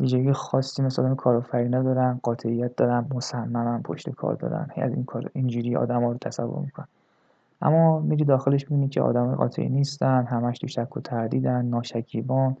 ویژگی 0.00 0.32
خاصی 0.32 0.82
مثلا 0.82 1.14
کارآفرینی 1.14 1.68
ندارن 1.68 2.20
قاطعیت 2.22 2.76
دارن 2.76 3.06
مصممن 3.14 3.82
پشت 3.82 4.10
کار 4.10 4.34
دارن 4.34 4.66
از 4.76 4.92
این 4.92 5.04
کار 5.04 5.30
اینجوری 5.32 5.76
آدما 5.76 6.12
رو 6.12 6.18
تصور 6.18 6.60
می‌کنن. 6.60 6.86
اما 7.62 8.00
میری 8.00 8.24
داخلش 8.24 8.70
می‌بینی 8.70 8.88
که 8.88 9.00
آدم 9.00 9.34
قاطعی 9.34 9.68
نیستن 9.68 10.24
همش 10.24 10.58
تو 10.58 10.68
شک 10.68 10.96
و 10.96 11.00
تردیدن 11.00 11.64
ناشکیبان 11.64 12.56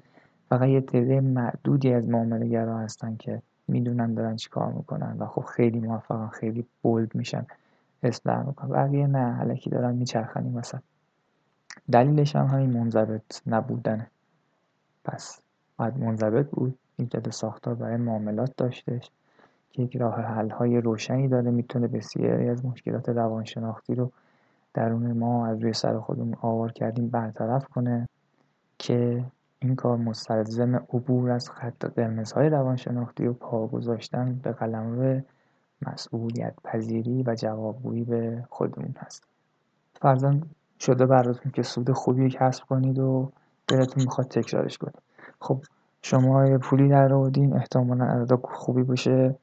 فقط 0.48 0.68
یه 0.68 0.80
تعداد 0.80 1.24
معدودی 1.24 1.92
از 1.92 2.08
معامله‌گرا 2.08 2.78
هستن 2.78 3.16
که 3.16 3.42
می‌دونن 3.68 4.14
دارن 4.14 4.36
چی 4.36 4.50
کار 4.50 4.72
می‌کنن 4.72 5.16
و 5.18 5.26
خب 5.26 5.42
خیلی 5.42 5.78
موفقن 5.80 6.28
خیلی 6.28 6.64
بولد 6.82 7.14
میشن. 7.14 7.46
اصلاح 8.02 8.46
می‌کنن 8.46 8.70
بقیه 8.70 9.06
نه 9.06 9.40
علکی 9.40 9.70
دارن 9.70 9.94
میچرخن 9.94 10.44
این 10.44 10.62
دلیلش 11.92 12.36
هم 12.36 12.46
همین 12.46 12.70
منضبط 12.70 13.42
نبودنه. 13.46 14.10
پس 15.04 15.40
باید 15.76 15.98
منضبط 15.98 16.46
بود. 16.50 16.78
ایجاد 16.96 17.30
ساختار 17.30 17.74
برای 17.74 17.96
معاملات 17.96 18.56
داشتش 18.56 19.10
که 19.70 19.82
یک 19.82 19.96
راه 19.96 20.20
حل 20.20 20.50
های 20.50 20.80
روشنی 20.80 21.28
داره. 21.28 21.50
می‌تونه 21.50 21.88
بسیاری 21.88 22.48
از 22.48 22.64
مشکلات 22.64 23.08
روانشناختی 23.08 23.94
رو 23.94 24.12
درون 24.74 25.12
ما 25.12 25.46
از 25.46 25.62
روی 25.62 25.72
سر 25.72 25.98
خودمون 25.98 26.36
آوار 26.40 26.72
کردیم 26.72 27.08
برطرف 27.08 27.68
کنه 27.68 28.08
که 28.78 29.24
این 29.58 29.76
کار 29.76 29.96
مستلزم 29.96 30.76
عبور 30.76 31.30
از 31.30 31.50
خط 31.50 31.84
قرمزهای 31.84 32.48
روانشناختی 32.48 33.26
و 33.26 33.32
پا 33.32 33.66
گذاشتن 33.66 34.40
به 34.42 34.52
قلمرو 34.52 35.20
مسئولیت 35.82 36.54
پذیری 36.64 37.22
و 37.22 37.34
جوابگویی 37.34 38.04
به 38.04 38.44
خودمون 38.50 38.94
هست. 38.98 39.24
فرضاً 40.00 40.40
شده 40.80 41.06
براتون 41.06 41.52
که 41.52 41.62
سود 41.62 41.92
خوبی 41.92 42.30
کسب 42.30 42.64
کنید 42.64 42.98
و 42.98 43.30
دلتون 43.68 44.02
می‌خواد 44.02 44.28
تکرارش 44.28 44.78
کنید. 44.78 44.98
خب 45.40 45.60
شما 46.02 46.58
پولی 46.58 46.88
در 46.88 47.12
آوردین 47.12 47.56
احتمالا 47.56 48.04
عدد 48.04 48.40
خوبی 48.44 48.82
باشه. 48.82 49.34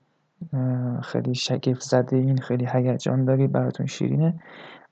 خیلی 1.03 1.35
شگفت 1.35 1.81
زده 1.81 2.15
این 2.15 2.37
خیلی 2.37 2.67
هیجان 2.73 3.25
داری 3.25 3.47
براتون 3.47 3.85
شیرینه. 3.85 4.33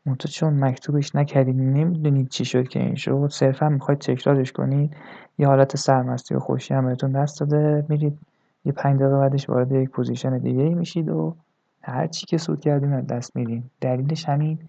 منتها 0.05 0.31
چون 0.31 0.63
مکتوبش 0.63 1.15
نکردید 1.15 1.55
نمی‌دونید 1.55 2.29
چی 2.29 2.45
شد 2.45 2.67
که 2.67 2.79
این 2.79 2.95
شد 2.95 3.27
صرفا 3.29 3.69
می‌خواید 3.69 3.99
تکرارش 3.99 4.51
کنید. 4.51 4.95
یه 5.37 5.47
حالت 5.47 5.75
سرمستی 5.75 6.35
و 6.35 6.39
خوشی 6.39 6.73
هم 6.73 6.85
بهتون 6.85 7.11
دست 7.11 7.39
داده 7.39 7.85
میرید 7.89 8.19
یه 8.65 8.71
پنج 8.71 8.99
دقیقه 8.99 9.17
بعدش 9.17 9.49
وارد 9.49 9.71
یک 9.71 9.89
position 9.89 10.37
دیگه 10.37 10.63
ای 10.63 10.73
میشید 10.73 11.09
و 11.09 11.35
هر 11.81 12.07
چی 12.07 12.25
که 12.25 12.37
سود 12.37 12.59
کردیم 12.59 12.93
از 12.93 13.07
دست 13.07 13.35
میدین. 13.35 13.63
دلیلش 13.81 14.29
همین 14.29 14.59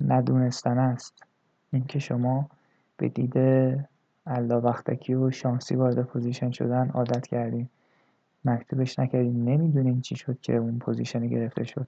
ندونستن 0.00 0.78
است. 0.78 1.22
اینکه 1.72 1.98
شما 1.98 2.48
به 2.96 3.08
دید 3.08 3.36
الله 4.26 4.54
بختکی 4.54 5.14
و 5.14 5.30
شانسی 5.30 5.76
وارد 5.76 6.02
position 6.02 6.50
شدن 6.50 6.90
عادت 6.90 7.26
کردین. 7.26 7.68
مکتوبش 8.44 8.98
نکردین. 8.98 9.44
نمی‌دونین 9.44 10.00
چی 10.00 10.16
شد 10.16 10.40
که 10.40 10.56
اون 10.56 10.78
position 10.78 11.26
گرفته 11.26 11.64
شد. 11.64 11.86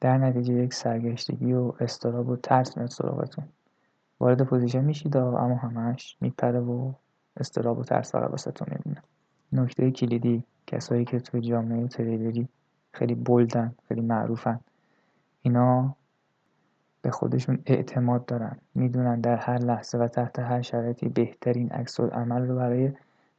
در 0.00 0.18
نتیجه 0.18 0.54
یک 0.54 0.74
سرگشتگی 0.74 1.52
و 1.52 1.72
اضطراب 1.80 2.28
و 2.28 2.36
ترس 2.36 2.76
میاد 2.76 2.90
سراغتون. 2.90 3.44
وارد 4.20 4.42
position 4.42 4.84
میشید 4.84 5.16
اما 5.16 5.56
همش 5.56 6.16
میپره 6.20 6.60
و 6.60 6.92
اضطراب 7.36 7.78
و 7.78 7.84
ترس 7.84 8.12
فقط 8.12 8.30
واسهتون 8.30 8.68
میمونه. 8.70 9.02
نکته 9.52 9.90
کلیدی 9.90 10.44
کسایی 10.66 11.04
که 11.04 11.20
توی 11.20 11.40
جامعه 11.40 11.88
trader 11.88 12.39
ی 12.39 12.48
خیلی 12.92 13.14
بلدن 13.14 13.74
خیلی 13.88 14.00
معروفن. 14.00 14.60
اینا 15.42 15.94
به 17.02 17.10
خودشون 17.10 17.58
اعتماد 17.66 18.26
دارن. 18.26 18.56
می‌دونن 18.74 19.20
در 19.20 19.36
هر 19.36 19.58
لحظه 19.58 19.98
و 19.98 20.08
تحت 20.08 20.38
هر 20.38 20.62
شرایطی 20.62 21.08
بهترین 21.08 21.70
عکس‌العمل 21.70 22.46
رو 22.46 22.56
برای 22.56 22.92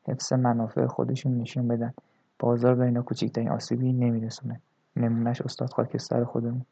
حفظ 0.08 0.34
منافع 0.34 0.86
خودشون 0.86 1.38
نشون 1.38 1.68
بدن. 1.68 1.94
بازار 2.40 2.76
به 2.76 2.86
اینا 2.86 3.02
کوچکترین 3.02 3.50
آسیبی 3.50 3.94
نمیرسونه. 3.94 4.62
نمونهش 4.96 5.42
استاد 5.42 5.70
خاکستر 5.70 6.24
خودمون. 6.24 6.66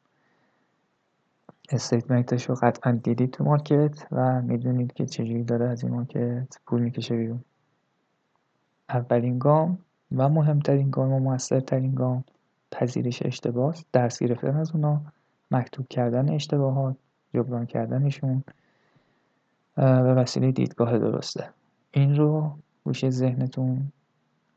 استیتمنتش 1.71 2.49
رو 2.49 2.55
قطعا 2.55 2.91
دیدید 2.91 3.31
تو 3.31 3.43
مارکت 3.43 4.07
و 4.11 4.41
می‌دونید 4.41 4.93
که 4.93 5.05
چجوری 5.05 5.43
داره 5.43 5.65
از 5.65 5.83
این 5.83 5.93
مارکت 5.93 6.57
پول 6.65 6.81
می‌کشه 6.81 7.15
بیرون. 7.15 7.43
اولین 8.89 9.39
گام 9.39 9.77
و 10.15 10.29
مهمترین 10.29 10.89
گام 10.89 11.13
و 11.13 11.19
موثرترین 11.19 11.95
گام 11.95 12.23
پذیرش 12.71 13.25
اشتباه 13.25 13.75
درس 13.93 14.19
گرفتن 14.19 14.55
از 14.55 14.71
اونا 14.71 15.01
مکتوب 15.51 15.87
کردن 15.87 16.29
اشتباهات 16.29 16.95
جبران 17.33 17.65
کردنشون 17.65 18.43
به 19.75 20.13
وسیله 20.13 20.51
دیدگاه 20.51 20.97
درسته. 20.97 21.49
این 21.91 22.15
رو 22.15 22.51
گوشه 22.83 23.09
ذهنتون 23.09 23.91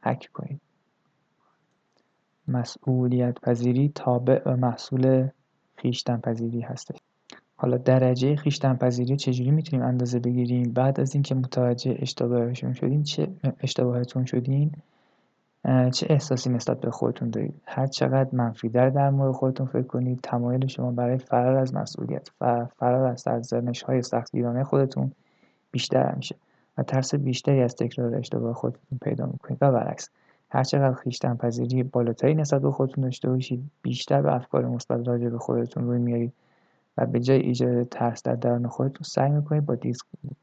حک 0.02 0.28
کنید. 0.32 0.60
مسئولیت 2.48 3.40
پذیری 3.40 3.92
تابع 3.94 4.42
و 4.46 4.56
محصول 4.56 5.28
خیشتن 5.76 6.16
پذیری 6.16 6.60
هستش. 6.60 6.98
حالا 7.60 7.76
درجه 7.76 8.36
خیشتن 8.36 8.76
پذیری 8.76 9.16
چجوری 9.16 9.50
می‌تونیم 9.50 9.86
اندازه 9.86 10.18
بگیریم؟ 10.18 10.72
بعد 10.72 11.00
از 11.00 11.14
اینکه 11.14 11.34
متوجه 11.34 11.96
اشتباهشون 11.98 12.72
شدین 12.72 13.02
چه 13.02 13.28
اشتباهتون 13.60 14.24
شدین؟ 14.24 14.70
چه 15.92 16.06
احساسی 16.10 16.50
نسبت 16.50 16.80
به 16.80 16.90
خودتون 16.90 17.30
دارید؟ 17.30 17.54
هر 17.64 17.86
چقدر 17.86 18.28
منفی 18.32 18.68
در 18.68 18.90
در 18.90 19.10
مورد 19.10 19.32
خودتون 19.32 19.66
فکر 19.66 19.86
کنید 19.86 20.20
تمایل 20.22 20.66
شما 20.66 20.90
برای 20.90 21.18
فرار 21.18 21.56
از 21.56 21.74
مسئولیت 21.74 22.28
و 22.40 22.64
فرار 22.64 23.06
از 23.06 23.20
سرزنش 23.20 23.82
های 23.82 24.02
سختگیرانه 24.02 24.64
خودتون 24.64 25.12
بیشتر 25.70 26.14
میشه 26.16 26.36
و 26.78 26.82
ترس 26.82 27.14
بیشتری 27.14 27.62
از 27.62 27.76
تکرار 27.76 28.14
اشتباه 28.14 28.54
خودتون 28.54 28.98
پیدا 29.02 29.26
می‌کنید. 29.26 29.58
و 29.60 29.72
برعکس 29.72 30.10
هر 30.50 30.64
چقدر 30.64 30.94
خیشتن 30.94 31.34
پذیری 31.34 31.82
بالاتری 31.82 32.34
نسبت 32.34 32.62
به 32.62 32.70
خودتون 32.70 33.04
داشته 33.04 33.28
باشید 33.28 33.70
بیشتر 33.82 34.22
به 34.22 34.34
افکار 34.34 34.66
مثبت 34.66 35.08
راجع 35.08 35.28
به 35.28 35.38
خودتون 35.38 35.86
روی 35.86 35.98
میارید. 35.98 36.32
و 36.98 37.06
به 37.06 37.20
جای 37.20 37.40
ایجاد 37.40 37.88
ترس 37.88 38.22
در 38.22 38.34
درون 38.34 38.68
خودتون 38.68 39.02
سعی 39.02 39.30
می‌کنید 39.30 39.66
با 39.66 39.76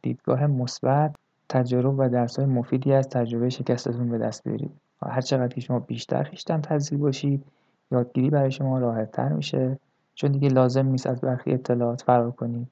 دیدگاه 0.01 0.47
مثبت 0.47 1.15
تجارب 1.49 1.99
و 1.99 2.09
درس 2.09 2.39
های 2.39 2.45
مفیدی 2.45 2.93
از 2.93 3.09
تجربه 3.09 3.49
شکستتون 3.49 4.09
به 4.09 4.17
دست 4.17 4.43
بیارید. 4.43 4.71
هر 5.01 5.21
چقدر 5.21 5.47
که 5.47 5.61
شما 5.61 5.79
بیشتر 5.79 6.23
خیشتن 6.23 6.61
پذیر 6.61 6.97
باشید 6.99 7.45
یادگیری 7.91 8.29
برای 8.29 8.51
شما 8.51 8.79
راحت 8.79 9.11
تر 9.11 9.29
میشه. 9.29 9.79
چون 10.15 10.31
دیگه 10.31 10.49
لازم 10.49 10.85
نیست 10.85 11.07
از 11.07 11.21
برخی 11.21 11.53
اطلاعات 11.53 12.01
فرار 12.01 12.31
کنید 12.31 12.67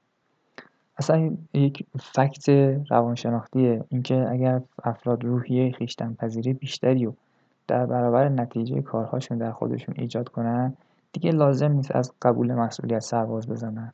اصلا 0.97 1.31
یک 1.53 1.85
فکت 2.15 2.49
روانشناختیه 2.89 3.83
اینکه 3.89 4.25
اگر 4.29 4.61
افراد 4.83 5.23
روحیه 5.23 5.71
خیشتن 5.71 6.13
پذیری 6.13 6.53
بیشتری 6.53 7.05
و 7.05 7.13
در 7.67 7.85
برابر 7.85 8.29
نتیجه 8.29 8.81
کارهاشون 8.81 9.37
در 9.37 9.51
خودشون 9.51 9.95
ایجاد 9.97 10.29
کنن 10.29 10.73
دیگه 11.13 11.31
لازم 11.31 11.71
نیست 11.71 11.95
از 11.95 12.13
قبول 12.21 12.53
مسئولیت 12.53 12.99
سرباز 12.99 13.47
بزنن. 13.47 13.93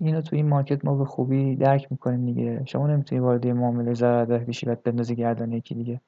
اینو 0.00 0.20
تو 0.20 0.36
این 0.36 0.48
مارکت 0.48 0.84
ما 0.84 0.94
به 0.94 1.04
خوبی 1.04 1.56
درک 1.56 1.86
می‌کنیم 1.90 2.24
دیگه. 2.24 2.64
شما 2.64 2.86
نمی‌تونی 2.86 3.20
وارد 3.20 3.46
معامله 3.46 3.94
ضرر 3.94 4.38
بشی 4.38 4.66
و 4.66 4.76
بندازی 4.84 5.16
گردن 5.16 5.52
یکی 5.52 5.74
دیگه. 5.74 6.00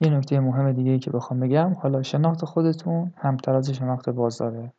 یه 0.00 0.10
نکته 0.10 0.40
مهم 0.40 0.72
دیگه 0.72 0.90
ای 0.90 0.98
که 0.98 1.10
بخوام 1.10 1.40
بگم 1.40 1.74
حالا 1.74 2.02
شناخت 2.02 2.44
خودتون 2.44 3.12
همتراز 3.16 3.70
شناخت 3.70 4.08
بازاره. 4.08 4.72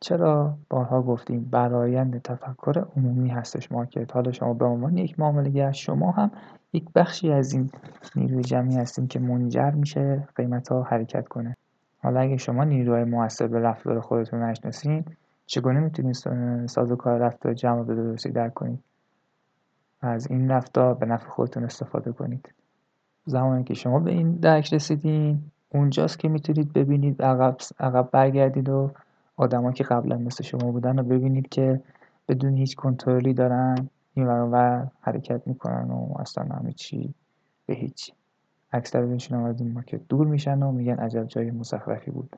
چرا 0.00 0.54
بارها 0.70 1.02
گفتیم 1.02 1.48
برایند 1.50 2.22
تفکر 2.22 2.86
عمومی 2.96 3.28
هستش 3.28 3.72
مارکت؟ 3.72 4.14
حالا 4.14 4.32
شما 4.32 4.54
به 4.54 4.64
عنوان 4.64 4.96
یک 4.96 5.20
معامله 5.20 5.72
شما 5.72 6.10
هم 6.10 6.30
یک 6.72 6.84
بخشی 6.94 7.32
از 7.32 7.52
این 7.52 7.70
نیروی 8.16 8.42
جمعی 8.42 8.76
هستیم 8.76 9.06
که 9.06 9.18
منجر 9.18 9.70
میشه 9.70 10.28
قیمت 10.36 10.68
ها 10.68 10.82
حرکت 10.82 11.28
کنه. 11.28 11.56
حالا 12.04 12.20
اگه 12.20 12.36
شما 12.36 12.64
نیروهای 12.64 13.04
موثر 13.04 13.46
به 13.46 13.60
رفتار 13.60 14.00
خودتون 14.00 14.42
نشناسین 14.42 15.04
چگونه 15.46 15.80
می‌تونید 15.80 16.16
کار 16.98 17.18
رفتار 17.18 17.54
جمع 17.54 17.82
به 17.82 17.94
درستی 17.94 18.30
درک 18.30 18.54
کنید 18.54 18.80
از 20.00 20.30
این 20.30 20.50
رفتار 20.50 20.94
به 20.94 21.06
نفع 21.06 21.28
خودتون 21.28 21.64
استفاده 21.64 22.12
کنید. 22.12 22.54
زمانی 23.24 23.64
که 23.64 23.74
شما 23.74 23.98
به 23.98 24.10
این 24.10 24.32
درک 24.32 24.74
رسیدین 24.74 25.42
اونجاست 25.68 26.18
که 26.18 26.28
می‌تونید 26.28 26.72
ببینید 26.72 27.22
عقب, 27.22 27.56
عقب 27.80 28.08
برگردید 28.12 28.68
و 28.68 28.90
آدما 29.36 29.72
که 29.72 29.84
قبلا 29.84 30.16
مثل 30.16 30.44
شما 30.44 30.72
بودن 30.72 30.98
رو 30.98 31.04
ببینید 31.04 31.48
که 31.48 31.80
بدون 32.28 32.54
هیچ 32.54 32.76
کنترلی 32.76 33.34
دارن 33.34 33.88
این 34.14 34.26
و 34.26 34.86
حرکت 35.00 35.46
می‌کنن 35.46 35.90
و 35.90 36.14
اصلا 36.18 36.44
همه 36.44 36.72
چی 36.72 37.14
به 37.66 37.74
هیچ 37.74 38.12
اکثرشون 38.74 39.46
از 39.46 39.60
این 39.60 39.72
مارکت 39.72 40.00
دور 40.08 40.26
میشن 40.26 40.62
و 40.62 40.72
میگن 40.72 40.94
عجب 40.94 41.26
جای 41.26 41.50
مزخرفی 41.50 42.10
بود. 42.10 42.36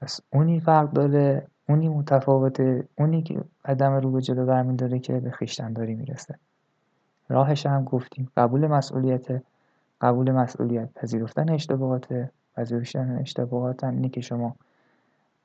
پس 0.00 0.20
اونی 0.32 0.60
فرق 0.60 0.92
داره 0.92 1.46
اونی 1.68 1.88
متفاوته 1.88 2.88
اونی 2.98 3.22
که 3.22 3.40
قدم 3.64 3.92
رو 3.92 4.10
به 4.10 4.20
جلو 4.20 4.46
برمی 4.46 4.76
داره 4.76 4.98
که 4.98 5.20
به 5.20 5.30
خیشتنداری 5.30 5.94
می‌رسه. 5.94 6.34
راهش 7.28 7.66
هم 7.66 7.84
گفتیم 7.84 8.28
قبول 8.36 8.66
مسئولیت 8.66 9.42
قبول 10.00 10.32
مسئولیت 10.32 10.92
پذیرفتن 10.94 11.50
اشتباهات 11.50 12.30
پذیرفتن 12.56 13.18
اشتباهات 13.20 13.84
هم 13.84 13.94
اینه 13.94 14.08
که 14.08 14.20
شما 14.20 14.56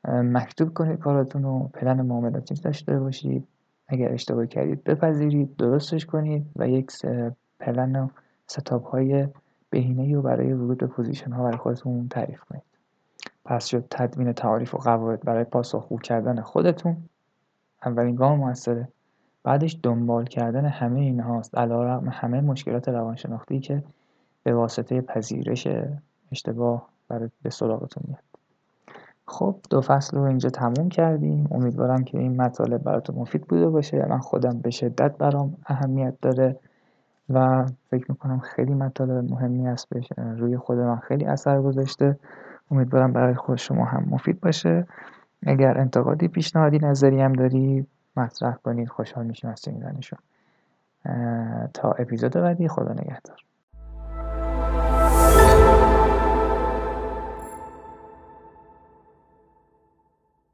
مکتوب 0.08 0.74
کنید 0.74 1.00
کاراتون 1.00 1.46
و 1.46 1.68
پلن 1.68 2.02
معاملاتی 2.02 2.56
داشته 2.56 3.00
باشید. 3.00 3.48
اگر 3.88 4.14
اشتباه 4.14 4.48
کردید 4.48 4.84
بپذیرید 4.84 5.56
درستش 5.56 6.06
کنید 6.06 6.46
و 6.56 6.70
یک 6.70 6.92
پلن 7.60 7.96
و 7.96 8.08
setup 8.48 8.88
های 8.88 9.28
بهینه 9.74 10.16
رو 10.16 10.22
برای 10.22 10.54
ورود 10.54 10.78
به 10.78 10.88
position 10.88 11.32
ها 11.32 11.44
برای 11.44 11.58
خودتون 11.58 12.08
تعریف 12.08 12.40
کنید. 12.40 12.64
پس 13.46 13.66
شد 13.66 13.86
تدوین 13.90 14.34
تعاریف 14.34 14.76
و 14.76 14.78
قواعد 14.78 15.22
برای 15.22 15.44
پاسخگو 15.44 15.98
کردن 15.98 16.42
خودتون. 16.42 16.98
اولین 17.86 18.16
گام 18.16 18.40
موثره. 18.40 18.88
بعدش 19.44 19.80
دنبال 19.84 20.26
کردن 20.26 20.66
همه 20.66 21.00
اینهاست 21.00 21.58
علیرغم 21.58 22.10
همه 22.10 22.42
مشکلات 22.42 22.90
روانشناختی 22.90 23.60
که 23.60 23.84
به 24.44 24.54
واسطه 24.54 25.02
پذیرش 25.02 25.68
اشتباه 26.32 26.90
برای 27.08 27.30
به 27.42 27.50
سراغتون 27.50 28.04
میاد. 28.08 28.24
خب 29.28 29.56
دو 29.70 29.82
فصل 29.82 30.18
رو 30.18 30.24
اینجا 30.24 30.50
تموم 30.50 30.90
کردیم. 30.90 31.48
امیدوارم 31.52 32.04
که 32.04 32.18
این 32.18 32.42
مطالب 32.42 32.84
براتون 32.84 33.16
مفید 33.16 33.42
بوده 33.42 33.70
باشه. 33.70 34.06
من 34.10 34.20
خودم 34.20 34.60
به 34.60 34.70
شدت 34.70 35.18
برام 35.18 35.58
اهمیت 35.66 36.14
داره. 36.22 36.60
و 37.30 37.66
فکر 37.90 38.06
می‌کنم 38.12 38.40
خیلی 38.40 38.74
مطالب 38.74 39.32
مهمی 39.32 39.68
هست 39.68 39.88
روی 40.18 40.58
خود 40.58 40.78
من 40.78 40.98
خیلی 41.00 41.26
اثر 41.26 41.62
گذاشته. 41.62 42.20
امیدوارم 42.72 43.14
برای 43.14 43.34
خود 43.36 43.58
شما 43.58 43.86
هم 43.86 44.06
مفید 44.10 44.40
باشه. 44.40 44.88
اگر 45.46 45.78
انتقادی 45.78 46.28
پیشنهادی 46.28 46.80
نظری 46.80 47.22
هم 47.22 47.34
داری 47.34 47.88
مطرح 48.18 48.54
کنید. 48.56 48.90
خوشحال 48.90 49.26
میشیم 49.26 49.50
از 49.50 49.62
شنیدنشون. 49.62 50.20
تا 51.74 51.92
اپیزود 51.92 52.34
بعدی. 52.34 52.68
خدا 52.68 52.94
نگهدار. 52.94 53.38